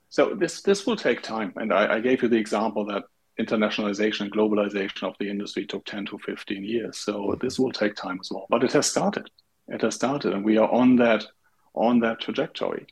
So 0.10 0.36
this 0.36 0.62
this 0.62 0.86
will 0.86 0.96
take 0.96 1.22
time, 1.22 1.54
and 1.56 1.74
I, 1.74 1.96
I 1.96 2.00
gave 2.00 2.24
you 2.24 2.30
the 2.30 2.38
example 2.38 2.86
that 2.86 3.04
internationalization 3.40 4.22
and 4.22 4.32
globalization 4.32 5.04
of 5.04 5.16
the 5.20 5.30
industry 5.30 5.66
took 5.66 5.86
10 5.86 6.06
to 6.06 6.18
15 6.20 6.64
years. 6.64 6.98
So 6.98 7.14
mm-hmm. 7.14 7.46
this 7.46 7.60
will 7.60 7.72
take 7.72 7.96
time 7.96 8.18
as 8.22 8.32
well. 8.32 8.46
But 8.50 8.64
it 8.64 8.72
has 8.74 8.90
started. 8.90 9.30
It 9.68 9.82
has 9.82 9.96
started, 9.96 10.34
and 10.34 10.46
we 10.46 10.58
are 10.58 10.72
on 10.72 10.96
that 10.98 11.26
on 11.74 12.00
that 12.00 12.22
trajectory. 12.22 12.88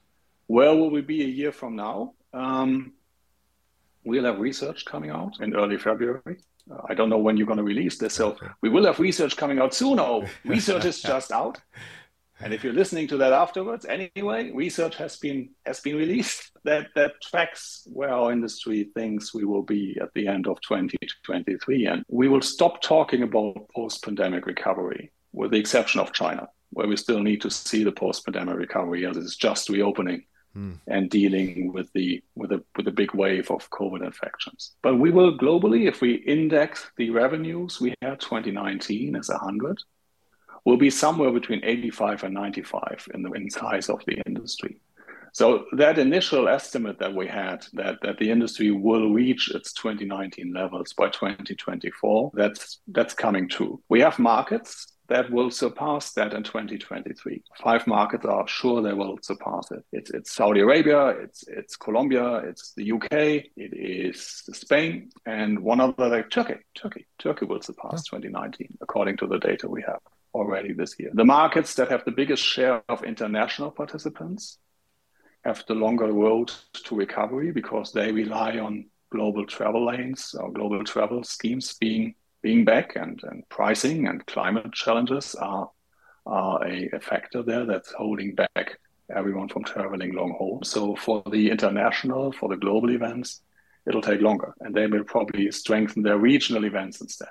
Where 0.48 0.76
will 0.76 0.89
we 0.89 1.02
be 1.02 1.24
a 1.24 1.28
year 1.28 1.52
from 1.52 1.76
now? 1.76 2.13
Um, 2.34 2.93
we'll 4.04 4.26
have 4.26 4.39
research 4.39 4.86
coming 4.86 5.10
out 5.10 5.39
in 5.42 5.56
early 5.56 5.78
February. 5.78 6.38
Uh, 6.70 6.82
I 6.88 6.94
don't 6.94 7.10
know 7.10 7.18
when 7.18 7.38
you're 7.38 7.48
going 7.48 7.58
to 7.58 7.63
release 7.63 7.98
this, 7.98 8.13
so 8.13 8.38
we 8.62 8.70
will 8.70 8.86
have 8.86 9.00
research 9.00 9.36
coming 9.36 9.60
out 9.60 9.74
soon. 9.74 10.00
Oh, 10.00 10.26
research 10.46 10.86
is 10.86 11.02
just 11.02 11.32
out. 11.32 11.60
And 12.39 12.54
if 12.54 12.63
you're 12.63 12.74
listening 12.74 13.08
to 13.08 13.18
that 13.18 13.32
afterwards, 13.32 13.86
anyway, 13.86 14.52
research 14.52 14.96
has 14.98 15.18
been 15.18 15.52
has 15.66 15.80
been 15.80 15.96
released 15.96 16.52
that 16.63 16.88
that 16.96 17.22
tracks 17.22 17.88
where 17.92 18.10
our 18.10 18.32
industry 18.32 18.89
thinks 18.96 19.34
we 19.34 19.46
will 19.46 19.63
be 19.63 19.98
at 20.02 20.13
the 20.13 20.28
end 20.28 20.48
of 20.48 20.60
2023, 20.62 21.86
and 21.86 22.04
we 22.10 22.28
will 22.28 22.42
stop 22.42 22.82
talking 22.82 23.24
about 23.24 23.70
post-pandemic 23.74 24.46
recovery, 24.46 25.12
with 25.32 25.52
the 25.52 25.60
exception 25.60 26.02
of 26.02 26.12
China, 26.12 26.50
where 26.72 26.88
we 26.88 26.98
still 26.98 27.20
need 27.20 27.42
to 27.42 27.50
see 27.50 27.84
the 27.84 27.92
post-pandemic 27.92 28.58
recovery 28.58 29.06
as 29.06 29.16
it's 29.16 29.36
just 29.38 29.70
reopening 29.70 30.26
mm. 30.56 30.78
and 30.88 31.10
dealing 31.10 31.74
with 31.74 31.92
the 31.94 32.24
with 32.36 32.52
a 32.52 32.63
with 32.76 32.88
a 32.88 32.92
big 32.92 33.13
wave 33.13 33.50
of 33.52 33.70
COVID 33.70 34.06
infections. 34.06 34.74
But 34.82 34.96
we 34.96 35.12
will 35.12 35.38
globally, 35.38 35.88
if 35.88 36.02
we 36.02 36.16
index 36.16 36.89
the 36.98 37.10
revenues 37.10 37.80
we 37.82 37.94
had 38.02 38.20
2019 38.20 39.16
as 39.16 39.30
100, 39.30 39.80
will 40.66 40.78
be 40.78 40.89
somewhere 40.89 41.32
between 41.32 41.63
85 41.63 42.24
and 42.24 42.34
95 42.34 43.08
in 43.13 43.24
the 43.24 43.32
in 43.32 43.50
size 43.50 43.89
of 43.89 44.02
the 44.06 44.22
industry. 44.26 44.80
So 45.34 45.66
that 45.72 45.98
initial 45.98 46.48
estimate 46.48 47.00
that 47.00 47.16
we 47.16 47.28
had 47.28 47.66
that, 47.74 47.98
that 48.04 48.20
the 48.20 48.30
industry 48.30 48.70
will 48.70 49.10
reach 49.10 49.50
its 49.50 49.74
2019 49.74 50.54
levels 50.54 50.94
by 50.94 51.10
2024, 51.10 52.32
that's 52.36 52.80
that's 52.88 53.16
coming 53.16 53.50
true. 53.50 53.82
We 53.89 54.00
have 54.02 54.20
markets 54.20 54.93
that 55.10 55.30
will 55.32 55.52
surpass 55.52 56.13
that 56.13 56.34
in 56.34 56.44
2023. 56.44 57.44
Five 57.62 57.86
markets 57.88 58.26
are 58.26 58.48
sure 58.48 58.82
they 58.82 58.94
will 58.94 59.18
surpass 59.22 59.72
it. 59.72 59.84
It's, 59.92 60.12
it's 60.12 60.32
Saudi 60.32 60.62
Arabia, 60.62 61.08
it's 61.10 61.44
it's 61.48 61.76
Colombia, 61.76 62.38
it's 62.38 62.74
the 62.76 62.92
UK, 62.92 63.12
it 63.12 63.74
is 63.74 64.44
Spain, 64.54 65.10
and 65.26 65.60
one 65.60 65.80
other 65.80 66.08
like 66.08 66.30
Turkey. 66.30 66.56
Turkey. 66.76 67.06
Turkey 67.20 67.46
will 67.46 67.62
surpass 67.62 68.06
2019 68.06 68.78
according 68.82 69.18
to 69.18 69.28
the 69.28 69.39
data 69.39 69.68
we 69.68 69.84
have 69.86 70.00
already 70.34 70.74
this 70.74 70.96
year. 71.00 71.12
The 71.13 71.26
markets 71.26 71.76
that 71.76 71.92
have 71.92 72.06
the 72.06 72.12
biggest 72.12 72.44
share 72.44 72.82
of 72.89 73.04
international 73.04 73.72
participants 73.72 74.58
have 75.44 75.63
the 75.68 75.76
longer 75.76 76.12
road 76.12 76.52
to 76.86 76.96
recovery 76.96 77.52
because 77.52 77.92
they 77.92 78.12
rely 78.12 78.58
on 78.58 78.86
global 79.12 79.46
travel 79.46 79.86
lanes 79.86 80.34
or 80.39 80.52
global 80.52 80.84
travel 80.84 81.24
schemes 81.24 81.76
being 81.80 82.16
being 82.44 82.66
back 82.66 82.96
and, 82.96 83.20
and 83.24 83.48
pricing 83.50 84.08
and 84.08 84.26
climate 84.28 84.72
challenges 84.74 85.34
are, 85.36 85.72
are 86.26 86.64
a, 86.68 86.90
a 86.94 87.00
factor 87.00 87.42
there 87.42 87.66
that's 87.66 87.92
holding 87.94 88.36
back 88.36 88.78
everyone 89.16 89.48
from 89.48 89.64
traveling 89.64 90.14
long 90.14 90.36
haul. 90.38 90.62
So 90.64 90.96
for 90.96 91.24
the 91.32 91.50
international, 91.50 92.34
for 92.34 92.50
the 92.50 92.58
global 92.58 92.92
events, 92.92 93.42
it'll 93.88 94.02
take 94.02 94.22
longer 94.22 94.54
and 94.60 94.76
they 94.76 94.88
will 94.88 95.06
probably 95.06 95.52
strengthen 95.52 96.04
their 96.04 96.18
regional 96.18 96.66
events 96.66 97.02
instead. 97.02 97.30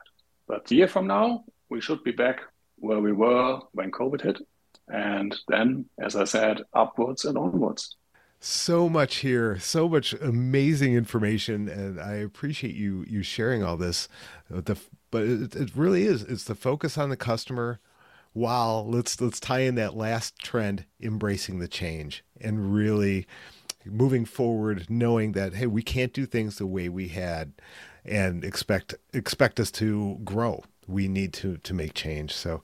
But 0.49 0.71
a 0.71 0.75
year 0.75 0.89
from 0.89 1.07
now, 1.07 1.45
we 1.69 1.81
should 1.81 2.03
be 2.03 2.13
back 2.13 2.41
where 2.77 3.01
we 3.01 3.13
were 3.13 3.61
when 3.73 3.91
COVID 3.91 4.23
hit. 4.23 4.39
And 4.89 5.35
then, 5.49 5.87
as 6.01 6.17
I 6.17 6.25
said, 6.25 6.63
upwards 6.75 7.25
and 7.27 7.39
onwards 7.39 7.97
so 8.45 8.89
much 8.89 9.19
here 9.19 9.57
so 9.61 9.89
much 9.89 10.15
amazing 10.15 10.95
information 10.95 11.69
and 11.69 12.01
i 12.01 12.15
appreciate 12.15 12.75
you 12.75 13.05
you 13.07 13.23
sharing 13.23 13.63
all 13.63 13.77
this 13.77 14.09
the 14.51 14.77
but 15.13 15.23
it, 15.23 15.55
it 15.55 15.77
really 15.77 16.03
is. 16.03 16.23
It's 16.23 16.43
the 16.43 16.57
focus 16.57 16.99
on 16.99 17.11
the 17.11 17.17
customer 17.17 17.79
while 18.33 18.85
let's 18.89 19.21
let's 19.21 19.39
tie 19.39 19.61
in 19.61 19.77
that 19.77 19.97
last 19.97 20.39
trend 20.39 20.87
embracing 21.01 21.61
the 21.61 21.69
change 21.69 22.25
and 22.41 22.75
really 22.75 23.27
moving 23.85 24.25
forward 24.25 24.87
knowing 24.89 25.33
that 25.33 25.55
hey 25.55 25.67
we 25.67 25.83
can't 25.83 26.13
do 26.13 26.25
things 26.25 26.57
the 26.57 26.67
way 26.67 26.89
we 26.89 27.09
had 27.09 27.53
and 28.05 28.45
expect 28.45 28.95
expect 29.13 29.61
us 29.61 29.71
to 29.71 30.19
grow. 30.25 30.65
We 30.89 31.09
need 31.09 31.33
to 31.35 31.59
to 31.59 31.75
make 31.75 31.95
change. 31.95 32.33
So 32.33 32.63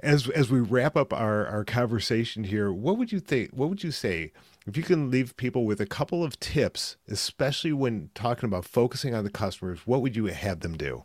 as 0.00 0.28
as 0.28 0.50
we 0.50 0.60
wrap 0.60 0.96
up 0.96 1.12
our 1.12 1.46
our 1.46 1.64
conversation 1.64 2.44
here 2.44 2.70
what 2.70 2.98
would 2.98 3.10
you 3.10 3.20
think 3.20 3.50
what 3.52 3.68
would 3.70 3.82
you 3.82 3.90
say? 3.90 4.32
If 4.66 4.76
you 4.76 4.82
can 4.82 5.10
leave 5.10 5.36
people 5.36 5.64
with 5.64 5.80
a 5.80 5.86
couple 5.86 6.24
of 6.24 6.40
tips, 6.40 6.96
especially 7.08 7.72
when 7.72 8.10
talking 8.14 8.48
about 8.48 8.64
focusing 8.64 9.14
on 9.14 9.22
the 9.22 9.30
customers, 9.30 9.80
what 9.84 10.02
would 10.02 10.16
you 10.16 10.26
have 10.26 10.58
them 10.58 10.76
do? 10.76 11.04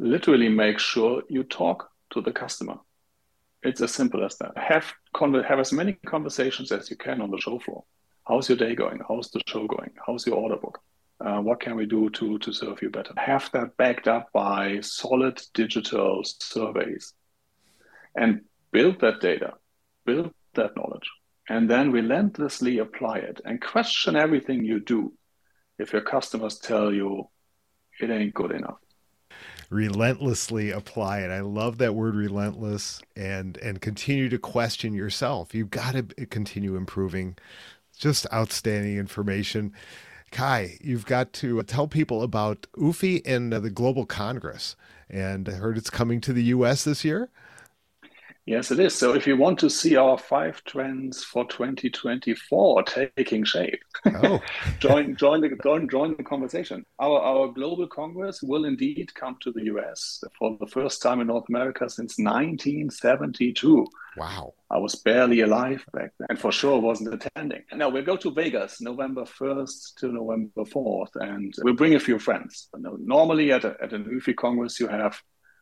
Literally 0.00 0.48
make 0.48 0.78
sure 0.78 1.22
you 1.28 1.44
talk 1.44 1.90
to 2.14 2.22
the 2.22 2.32
customer. 2.32 2.78
It's 3.62 3.82
as 3.82 3.92
simple 3.92 4.24
as 4.24 4.38
that. 4.38 4.56
Have 4.56 4.94
have 5.14 5.60
as 5.60 5.74
many 5.74 5.92
conversations 6.06 6.72
as 6.72 6.88
you 6.88 6.96
can 6.96 7.20
on 7.20 7.30
the 7.30 7.36
show 7.36 7.58
floor. 7.58 7.84
How's 8.26 8.48
your 8.48 8.56
day 8.56 8.74
going? 8.74 9.00
How's 9.06 9.30
the 9.30 9.42
show 9.46 9.66
going? 9.66 9.90
How's 10.06 10.26
your 10.26 10.36
order 10.36 10.56
book? 10.56 10.80
Uh, 11.22 11.40
what 11.42 11.60
can 11.60 11.76
we 11.76 11.84
do 11.84 12.08
to, 12.08 12.38
to 12.38 12.50
serve 12.50 12.80
you 12.80 12.88
better? 12.88 13.12
Have 13.18 13.50
that 13.52 13.76
backed 13.76 14.08
up 14.08 14.30
by 14.32 14.80
solid 14.80 15.38
digital 15.52 16.22
surveys 16.24 17.12
and 18.16 18.40
build 18.72 19.00
that 19.00 19.20
data, 19.20 19.52
build 20.06 20.32
that 20.54 20.74
knowledge 20.76 21.10
and 21.50 21.68
then 21.68 21.92
relentlessly 21.92 22.78
apply 22.78 23.18
it 23.18 23.42
and 23.44 23.60
question 23.60 24.16
everything 24.16 24.64
you 24.64 24.80
do 24.80 25.12
if 25.78 25.92
your 25.92 26.00
customers 26.00 26.58
tell 26.58 26.90
you 26.90 27.28
it 28.00 28.08
ain't 28.08 28.32
good 28.32 28.52
enough 28.52 28.78
relentlessly 29.70 30.70
apply 30.70 31.20
it. 31.20 31.30
I 31.30 31.40
love 31.40 31.78
that 31.78 31.94
word 31.94 32.16
relentless 32.16 33.00
and 33.16 33.56
and 33.58 33.80
continue 33.80 34.28
to 34.28 34.38
question 34.38 34.92
yourself. 34.92 35.54
You've 35.54 35.70
got 35.70 35.94
to 35.94 36.02
continue 36.26 36.76
improving. 36.76 37.36
Just 37.96 38.26
outstanding 38.32 38.96
information. 38.98 39.72
Kai 40.32 40.78
you've 40.80 41.06
got 41.06 41.32
to 41.34 41.60
uh, 41.60 41.62
tell 41.66 41.88
people 41.88 42.22
about 42.22 42.66
UFI 42.76 43.22
and 43.24 43.52
uh, 43.54 43.60
the 43.60 43.70
global 43.70 44.06
congress. 44.06 44.76
And 45.08 45.48
i 45.48 45.52
heard 45.52 45.76
it's 45.76 45.90
coming 45.90 46.20
to 46.22 46.32
the 46.32 46.44
us 46.44 46.84
this 46.84 47.04
year 47.04 47.30
Yes, 48.46 48.70
it 48.70 48.80
is. 48.80 48.94
So 48.94 49.14
if 49.14 49.26
you 49.26 49.36
want 49.36 49.58
to 49.60 49.70
see 49.70 49.96
our 49.96 50.16
five 50.16 50.64
trends 50.64 51.22
for 51.22 51.46
2024 51.46 52.82
taking 52.84 53.44
shape, 53.44 53.80
oh. 54.06 54.40
join 54.78 55.14
join 55.16 55.42
the 55.42 55.50
join, 55.62 55.88
join 55.88 56.16
the 56.16 56.24
conversation. 56.24 56.84
Our 56.98 57.20
our 57.20 57.48
global 57.48 57.86
congress 57.86 58.42
will 58.42 58.64
indeed 58.64 59.14
come 59.14 59.36
to 59.42 59.52
the 59.52 59.64
US 59.64 60.22
for 60.38 60.56
the 60.58 60.66
first 60.66 61.02
time 61.02 61.20
in 61.20 61.26
North 61.26 61.48
America 61.48 61.88
since 61.88 62.18
1972. 62.18 63.86
Wow. 64.16 64.54
I 64.70 64.78
was 64.78 64.96
barely 64.96 65.40
alive 65.40 65.84
back 65.92 66.12
then, 66.18 66.26
and 66.30 66.38
for 66.38 66.50
sure 66.50 66.80
wasn't 66.80 67.14
attending. 67.14 67.62
Now 67.72 67.88
we'll 67.88 68.04
go 68.04 68.16
to 68.16 68.32
Vegas 68.32 68.80
November 68.80 69.22
1st 69.22 69.94
to 69.98 70.08
November 70.08 70.62
4th, 70.64 71.14
and 71.16 71.52
we'll 71.58 71.74
bring 71.74 71.94
a 71.94 72.00
few 72.00 72.18
friends. 72.18 72.68
Normally 72.76 73.52
at, 73.52 73.64
a, 73.64 73.76
at 73.82 73.92
an 73.92 74.04
UFI 74.04 74.36
Congress, 74.36 74.80
you 74.80 74.88
have 74.88 75.20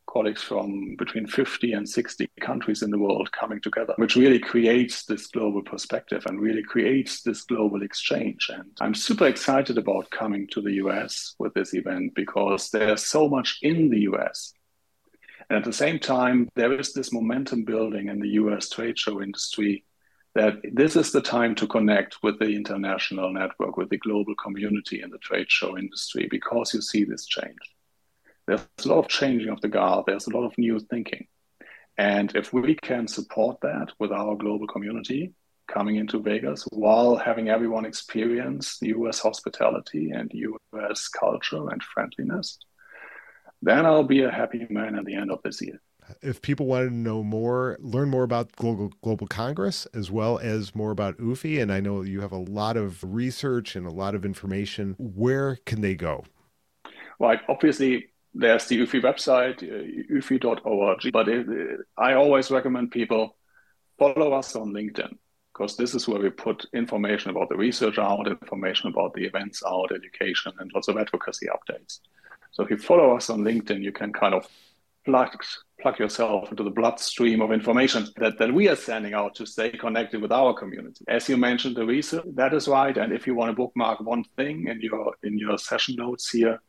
colleagues 0.08 0.42
from 0.42 0.96
between 0.96 1.26
50 1.26 1.72
and 1.72 1.88
60 1.88 2.28
countries 2.40 2.82
in 2.82 2.90
the 2.90 2.98
world 2.98 3.30
coming 3.32 3.60
together, 3.60 3.94
which 3.96 4.16
really 4.16 4.38
creates 4.38 5.04
this 5.04 5.26
global 5.26 5.62
perspective 5.62 6.24
and 6.26 6.40
really 6.40 6.62
creates 6.62 7.22
this 7.22 7.42
global 7.42 7.82
exchange. 7.82 8.50
And 8.52 8.70
I'm 8.80 8.94
super 8.94 9.26
excited 9.26 9.78
about 9.78 10.10
coming 10.10 10.46
to 10.48 10.60
the 10.60 10.74
US 10.84 11.34
with 11.38 11.54
this 11.54 11.74
event 11.74 12.14
because 12.14 12.70
there's 12.70 13.04
so 13.04 13.28
much 13.28 13.58
in 13.62 13.90
the 13.90 14.00
US. 14.10 14.52
And 15.48 15.58
at 15.58 15.64
the 15.64 15.72
same 15.72 15.98
time, 15.98 16.48
there 16.56 16.72
is 16.78 16.92
this 16.92 17.12
momentum 17.12 17.64
building 17.64 18.08
in 18.08 18.18
the 18.18 18.30
US 18.40 18.68
trade 18.68 18.98
show 18.98 19.22
industry 19.22 19.84
that 20.34 20.54
this 20.72 20.94
is 20.94 21.10
the 21.12 21.22
time 21.22 21.54
to 21.56 21.66
connect 21.66 22.22
with 22.22 22.38
the 22.38 22.54
international 22.54 23.32
network, 23.32 23.76
with 23.76 23.88
the 23.90 23.96
global 23.98 24.34
community 24.36 25.02
in 25.02 25.10
the 25.10 25.18
trade 25.18 25.50
show 25.50 25.76
industry, 25.76 26.28
because 26.30 26.74
you 26.74 26.80
see 26.80 27.04
this 27.04 27.26
change. 27.26 27.58
There's 28.48 28.66
a 28.86 28.88
lot 28.88 28.98
of 29.00 29.08
changing 29.08 29.50
of 29.50 29.60
the 29.60 29.68
guard. 29.68 30.04
There's 30.06 30.26
a 30.26 30.34
lot 30.34 30.46
of 30.46 30.56
new 30.56 30.80
thinking. 30.80 31.26
And 31.98 32.34
if 32.34 32.50
we 32.50 32.74
can 32.76 33.06
support 33.06 33.58
that 33.60 33.92
with 33.98 34.10
our 34.10 34.36
global 34.36 34.66
community 34.66 35.34
coming 35.66 35.96
into 35.96 36.22
Vegas 36.22 36.64
while 36.70 37.16
having 37.16 37.50
everyone 37.50 37.84
experience 37.84 38.78
US 38.80 39.18
hospitality 39.18 40.12
and 40.12 40.32
US 40.32 41.08
culture 41.08 41.68
and 41.68 41.82
friendliness, 41.82 42.58
then 43.60 43.84
I'll 43.84 44.04
be 44.04 44.22
a 44.22 44.30
happy 44.30 44.66
man 44.70 44.94
at 44.94 45.04
the 45.04 45.14
end 45.14 45.30
of 45.30 45.40
this 45.44 45.60
year. 45.60 45.82
If 46.22 46.40
people 46.40 46.64
wanted 46.64 46.88
to 46.88 46.94
know 46.94 47.22
more, 47.22 47.76
learn 47.80 48.08
more 48.08 48.22
about 48.22 48.52
Global, 48.52 48.90
Global 49.02 49.26
Congress 49.26 49.86
as 49.92 50.10
well 50.10 50.38
as 50.38 50.74
more 50.74 50.90
about 50.90 51.18
UFI, 51.18 51.60
and 51.60 51.70
I 51.70 51.80
know 51.80 52.00
you 52.00 52.22
have 52.22 52.32
a 52.32 52.38
lot 52.38 52.78
of 52.78 53.04
research 53.04 53.76
and 53.76 53.86
a 53.86 53.90
lot 53.90 54.14
of 54.14 54.24
information, 54.24 54.96
where 54.98 55.58
can 55.66 55.82
they 55.82 55.94
go? 55.94 56.24
Well, 57.18 57.36
obviously, 57.46 58.06
there's 58.34 58.66
the 58.66 58.78
UFI 58.78 59.02
website, 59.02 59.62
uh, 59.62 60.14
ufi.org. 60.14 61.12
But 61.12 61.28
it, 61.28 61.46
I 61.96 62.14
always 62.14 62.50
recommend 62.50 62.90
people 62.90 63.36
follow 63.98 64.32
us 64.32 64.54
on 64.54 64.72
LinkedIn 64.72 65.16
because 65.52 65.76
this 65.76 65.94
is 65.94 66.06
where 66.06 66.20
we 66.20 66.30
put 66.30 66.66
information 66.72 67.30
about 67.30 67.48
the 67.48 67.56
research 67.56 67.98
out, 67.98 68.28
information 68.28 68.90
about 68.90 69.12
the 69.14 69.24
events 69.24 69.62
out, 69.66 69.90
education, 69.92 70.52
and 70.60 70.70
lots 70.72 70.88
of 70.88 70.96
advocacy 70.96 71.46
updates. 71.46 72.00
So 72.52 72.62
if 72.62 72.70
you 72.70 72.78
follow 72.78 73.16
us 73.16 73.28
on 73.28 73.40
LinkedIn, 73.40 73.82
you 73.82 73.92
can 73.92 74.12
kind 74.12 74.34
of 74.34 74.46
plug, 75.04 75.30
plug 75.80 75.98
yourself 75.98 76.50
into 76.50 76.62
the 76.62 76.70
bloodstream 76.70 77.40
of 77.40 77.50
information 77.50 78.06
that, 78.16 78.38
that 78.38 78.52
we 78.52 78.68
are 78.68 78.76
sending 78.76 79.14
out 79.14 79.34
to 79.36 79.46
stay 79.46 79.70
connected 79.70 80.22
with 80.22 80.32
our 80.32 80.54
community. 80.54 81.04
As 81.08 81.28
you 81.28 81.36
mentioned, 81.36 81.76
the 81.76 81.84
research, 81.84 82.24
that 82.34 82.54
is 82.54 82.68
right. 82.68 82.96
And 82.96 83.12
if 83.12 83.26
you 83.26 83.34
want 83.34 83.50
to 83.50 83.56
bookmark 83.56 84.00
one 84.00 84.24
thing 84.36 84.68
in 84.68 84.80
your 84.80 85.14
in 85.22 85.38
your 85.38 85.58
session 85.58 85.96
notes 85.96 86.30
here, 86.30 86.60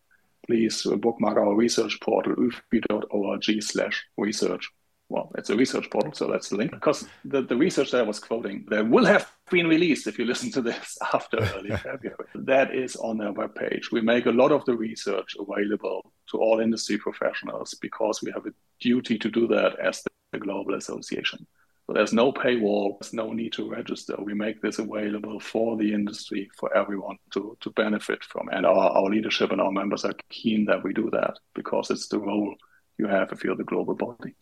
please 0.50 0.82
bookmark 0.97 1.38
our 1.38 1.54
research 1.54 2.00
portal, 2.02 2.34
ufi.org 2.36 3.62
slash 3.62 4.04
research. 4.18 4.68
well, 5.08 5.32
it's 5.38 5.52
a 5.52 5.56
research 5.56 5.88
portal, 5.91 6.12
so 6.12 6.26
that's 6.26 6.50
the 6.50 6.56
link. 6.56 6.72
Because 6.72 7.08
the, 7.24 7.43
the 7.43 7.56
research 7.56 7.91
that 7.91 8.00
I 8.00 8.08
was 8.08 8.20
quoting 8.20 8.66
that 8.70 8.89
will 8.89 9.06
have 9.06 9.32
been 9.52 9.68
released 9.68 10.08
if 10.08 10.18
you 10.18 10.26
listen 10.26 10.52
to 10.54 10.62
this 10.64 10.97
after 11.14 11.38
early 11.38 11.70
February. 11.88 12.30
That 12.34 12.74
is 12.74 12.95
on 12.95 13.22
our 13.22 13.32
webpage. 13.32 13.91
We 13.91 14.02
make 14.02 14.26
a 14.26 14.32
lot 14.32 14.52
of 14.52 14.66
the 14.66 14.76
research 14.76 15.36
available 15.39 16.12
to 16.32 16.38
all 16.39 16.60
industry 16.60 16.97
professionals 16.97 17.76
because 17.80 18.24
we 18.24 18.32
have 18.32 18.47
a 18.47 18.54
duty 18.80 19.20
to 19.20 19.30
do 19.30 19.45
that 19.50 19.80
as 19.80 20.04
the 20.32 20.39
global 20.39 20.74
association. 20.74 21.45
So 21.90 21.94
there's 21.94 22.14
no 22.14 22.32
paywall, 22.32 23.00
there's 23.00 23.14
no 23.14 23.34
need 23.34 23.54
to 23.54 23.68
register. 23.68 24.16
We 24.20 24.36
make 24.36 24.62
this 24.62 24.78
available 24.78 25.40
for 25.40 25.76
the 25.76 25.92
industry, 25.92 26.48
for 26.56 26.72
everyone 26.78 27.18
to, 27.34 27.58
to 27.62 27.72
benefit 27.72 28.24
from. 28.24 28.48
And 28.52 28.64
our, 28.64 28.92
our 28.92 29.06
leadership 29.06 29.52
and 29.52 29.60
our 29.60 29.72
members 29.72 30.06
are 30.06 30.14
keen 30.30 30.66
that 30.66 30.84
we 30.84 30.94
do 30.94 31.10
that 31.14 31.40
because 31.56 31.90
it's 31.90 32.08
the 32.08 32.20
role 32.20 32.54
you 33.00 33.08
have 33.08 33.32
if 33.32 33.44
you're 33.44 33.56
the 33.56 33.64
global 33.64 33.96
body. 33.96 34.36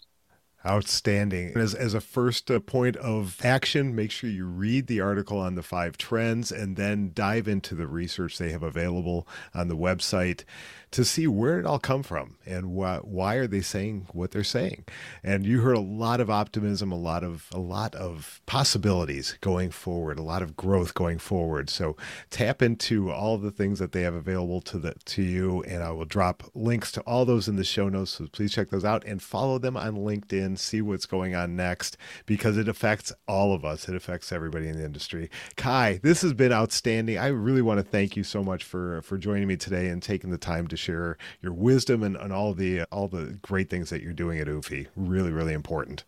Outstanding. 0.66 1.56
As, 1.56 1.74
as 1.74 1.94
a 1.94 2.02
first 2.02 2.52
uh, 2.52 2.60
point 2.60 2.98
of 2.98 3.38
action, 3.46 3.96
make 3.96 4.12
sure 4.12 4.30
you 4.30 4.46
read 4.46 4.88
the 4.88 5.00
article 5.00 5.38
on 5.38 5.56
the 5.56 5.64
five 5.64 5.98
trends 5.98 6.52
and 6.52 6.76
then 6.76 7.12
dive 7.14 7.48
into 7.48 7.76
the 7.76 7.88
research 7.88 8.38
they 8.38 8.52
have 8.52 8.64
available 8.64 9.26
on 9.54 9.70
the 9.70 9.78
website 9.78 10.44
to 10.92 11.04
see 11.04 11.28
where 11.28 11.60
it 11.60 11.66
all 11.66 11.80
come 11.80 12.04
from 12.04 12.38
and 12.46 12.66
wh- 12.66 13.06
why 13.06 13.36
are 13.36 13.48
they 13.48 13.62
saying 13.62 14.08
what 14.14 14.32
they're 14.32 14.44
saying. 14.44 14.86
And 15.24 15.46
you 15.46 15.62
heard 15.62 15.76
a 15.76 15.82
lot 15.82 16.20
of 16.20 16.30
optimism, 16.30 16.92
a 16.92 16.98
lot 16.98 17.24
of 17.24 17.48
a 17.52 17.60
lot 17.60 17.94
of 17.96 18.42
possibilities 18.46 19.38
going 19.42 19.72
forward, 19.72 20.18
a 20.18 20.24
lot 20.24 20.42
of 20.42 20.56
growth 20.56 20.94
going 20.94 21.20
forward. 21.20 21.70
So 21.70 21.98
tap 22.30 22.62
into 22.62 23.12
all 23.12 23.38
the 23.38 23.52
things 23.52 23.80
that 23.80 23.92
they 23.92 24.02
have 24.02 24.14
available 24.14 24.62
to 24.62 24.78
the 24.78 24.94
to 25.06 25.22
you, 25.22 25.62
and 25.64 25.84
I 25.84 25.92
will 25.92 26.06
drop 26.06 26.44
links 26.56 26.92
to 26.94 27.02
all 27.02 27.26
those 27.26 27.48
in 27.48 27.58
the 27.58 27.64
show 27.64 27.90
notes. 27.90 28.12
So 28.12 28.28
please 28.32 28.54
check 28.54 28.70
those 28.70 28.86
out 28.86 29.04
and 29.06 29.22
follow 29.22 29.60
them 29.60 29.76
on 29.76 29.98
LinkedIn. 29.98 30.58
See 30.58 30.82
what's 30.82 31.06
going 31.06 31.36
on 31.36 31.56
next 31.56 31.98
because 32.26 32.58
it 32.58 32.68
affects 32.68 33.12
all 33.28 33.54
of 33.54 33.66
us. 33.66 33.90
It 33.90 33.96
affects 33.96 34.32
everybody 34.32 34.68
in 34.70 34.78
the 34.78 34.86
industry. 34.86 35.30
Kai, 35.58 36.00
this 36.02 36.22
has 36.22 36.34
been 36.34 36.54
outstanding. 36.54 37.18
I 37.18 37.28
really 37.28 37.62
want 37.62 37.80
to 37.80 37.84
thank 37.84 38.16
you 38.16 38.24
so 38.24 38.42
much 38.42 38.64
for 38.64 39.02
for 39.02 39.18
joining 39.18 39.48
me 39.48 39.58
today 39.58 39.90
and 39.90 40.02
taking 40.02 40.30
the 40.30 40.38
time 40.38 40.68
to 40.70 40.77
share 40.78 41.18
your 41.42 41.54
wisdom 41.54 42.04
and, 42.04 42.16
and 42.16 42.32
all 42.32 42.54
the 42.54 42.84
all 42.86 43.08
the 43.08 43.38
great 43.42 43.70
things 43.70 43.90
that 43.90 44.02
you're 44.02 44.14
doing 44.14 44.40
at 44.40 44.48
UFI. 44.48 44.88
Really, 44.96 45.32
really 45.32 45.54
important. 45.54 46.04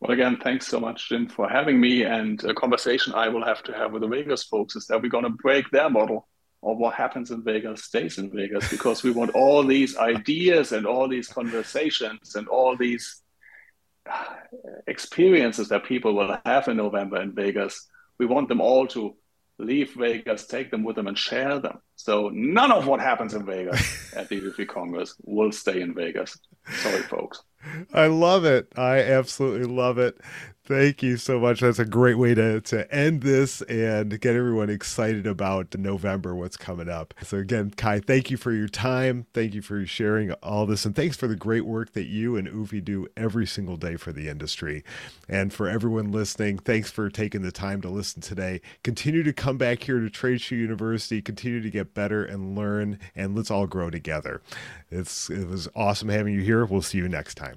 Well, 0.00 0.12
again, 0.12 0.38
thanks 0.42 0.66
so 0.66 0.80
much, 0.80 1.10
Jim, 1.10 1.28
for 1.28 1.46
having 1.46 1.78
me. 1.78 2.04
And 2.04 2.42
a 2.44 2.54
conversation 2.54 3.12
I 3.12 3.28
will 3.28 3.44
have 3.44 3.62
to 3.64 3.74
have 3.74 3.92
with 3.92 4.00
the 4.00 4.08
Vegas 4.08 4.44
folks 4.44 4.74
is 4.74 4.86
that 4.86 5.02
we're 5.02 5.10
going 5.10 5.24
to 5.24 5.30
break 5.30 5.70
their 5.70 5.90
model 5.90 6.26
of 6.62 6.78
what 6.78 6.94
happens 6.94 7.30
in 7.30 7.42
Vegas 7.42 7.84
stays 7.84 8.18
in 8.18 8.30
Vegas 8.30 8.70
because 8.70 9.02
we 9.02 9.10
want 9.10 9.34
all 9.34 9.62
these 9.62 9.96
ideas 9.98 10.72
and 10.72 10.86
all 10.86 11.08
these 11.08 11.28
conversations 11.28 12.34
and 12.34 12.48
all 12.48 12.76
these 12.76 13.22
uh, 14.10 14.24
experiences 14.86 15.68
that 15.68 15.84
people 15.84 16.14
will 16.14 16.38
have 16.44 16.68
in 16.68 16.78
November 16.78 17.20
in 17.20 17.34
Vegas. 17.34 17.88
We 18.18 18.26
want 18.26 18.48
them 18.48 18.60
all 18.60 18.86
to 18.88 19.16
leave 19.60 19.94
Vegas, 19.94 20.46
take 20.46 20.70
them 20.70 20.84
with 20.84 20.96
them, 20.96 21.06
and 21.06 21.16
share 21.16 21.58
them. 21.58 21.78
So 21.96 22.30
none 22.32 22.72
of 22.72 22.86
what 22.86 23.00
happens 23.00 23.34
in 23.34 23.44
Vegas 23.44 24.14
at 24.16 24.28
the 24.28 24.40
UFI 24.40 24.66
Congress 24.66 25.14
will 25.24 25.52
stay 25.52 25.80
in 25.80 25.94
Vegas. 25.94 26.38
Sorry, 26.82 27.02
folks. 27.02 27.42
I 27.92 28.06
love 28.06 28.44
it. 28.44 28.72
I 28.76 28.98
absolutely 28.98 29.66
love 29.66 29.98
it. 29.98 30.18
Thank 30.70 31.02
you 31.02 31.16
so 31.16 31.40
much. 31.40 31.58
That's 31.58 31.80
a 31.80 31.84
great 31.84 32.16
way 32.16 32.32
to, 32.32 32.60
to 32.60 32.94
end 32.94 33.22
this 33.22 33.60
and 33.62 34.20
get 34.20 34.36
everyone 34.36 34.70
excited 34.70 35.26
about 35.26 35.76
November, 35.76 36.32
what's 36.36 36.56
coming 36.56 36.88
up. 36.88 37.12
So, 37.24 37.38
again, 37.38 37.72
Kai, 37.76 37.98
thank 37.98 38.30
you 38.30 38.36
for 38.36 38.52
your 38.52 38.68
time. 38.68 39.26
Thank 39.34 39.52
you 39.54 39.62
for 39.62 39.84
sharing 39.84 40.30
all 40.34 40.66
this. 40.66 40.84
And 40.84 40.94
thanks 40.94 41.16
for 41.16 41.26
the 41.26 41.34
great 41.34 41.66
work 41.66 41.94
that 41.94 42.04
you 42.04 42.36
and 42.36 42.46
UFI 42.46 42.84
do 42.84 43.08
every 43.16 43.48
single 43.48 43.76
day 43.76 43.96
for 43.96 44.12
the 44.12 44.28
industry. 44.28 44.84
And 45.28 45.52
for 45.52 45.68
everyone 45.68 46.12
listening, 46.12 46.58
thanks 46.58 46.88
for 46.88 47.10
taking 47.10 47.42
the 47.42 47.50
time 47.50 47.80
to 47.80 47.88
listen 47.88 48.22
today. 48.22 48.60
Continue 48.84 49.24
to 49.24 49.32
come 49.32 49.58
back 49.58 49.82
here 49.82 49.98
to 49.98 50.08
Trade 50.08 50.40
Show 50.40 50.54
University, 50.54 51.20
continue 51.20 51.60
to 51.60 51.70
get 51.70 51.94
better 51.94 52.24
and 52.24 52.54
learn, 52.54 53.00
and 53.16 53.34
let's 53.34 53.50
all 53.50 53.66
grow 53.66 53.90
together. 53.90 54.40
It's, 54.88 55.30
it 55.30 55.48
was 55.48 55.68
awesome 55.74 56.10
having 56.10 56.32
you 56.32 56.42
here. 56.42 56.64
We'll 56.64 56.80
see 56.80 56.98
you 56.98 57.08
next 57.08 57.34
time. 57.34 57.56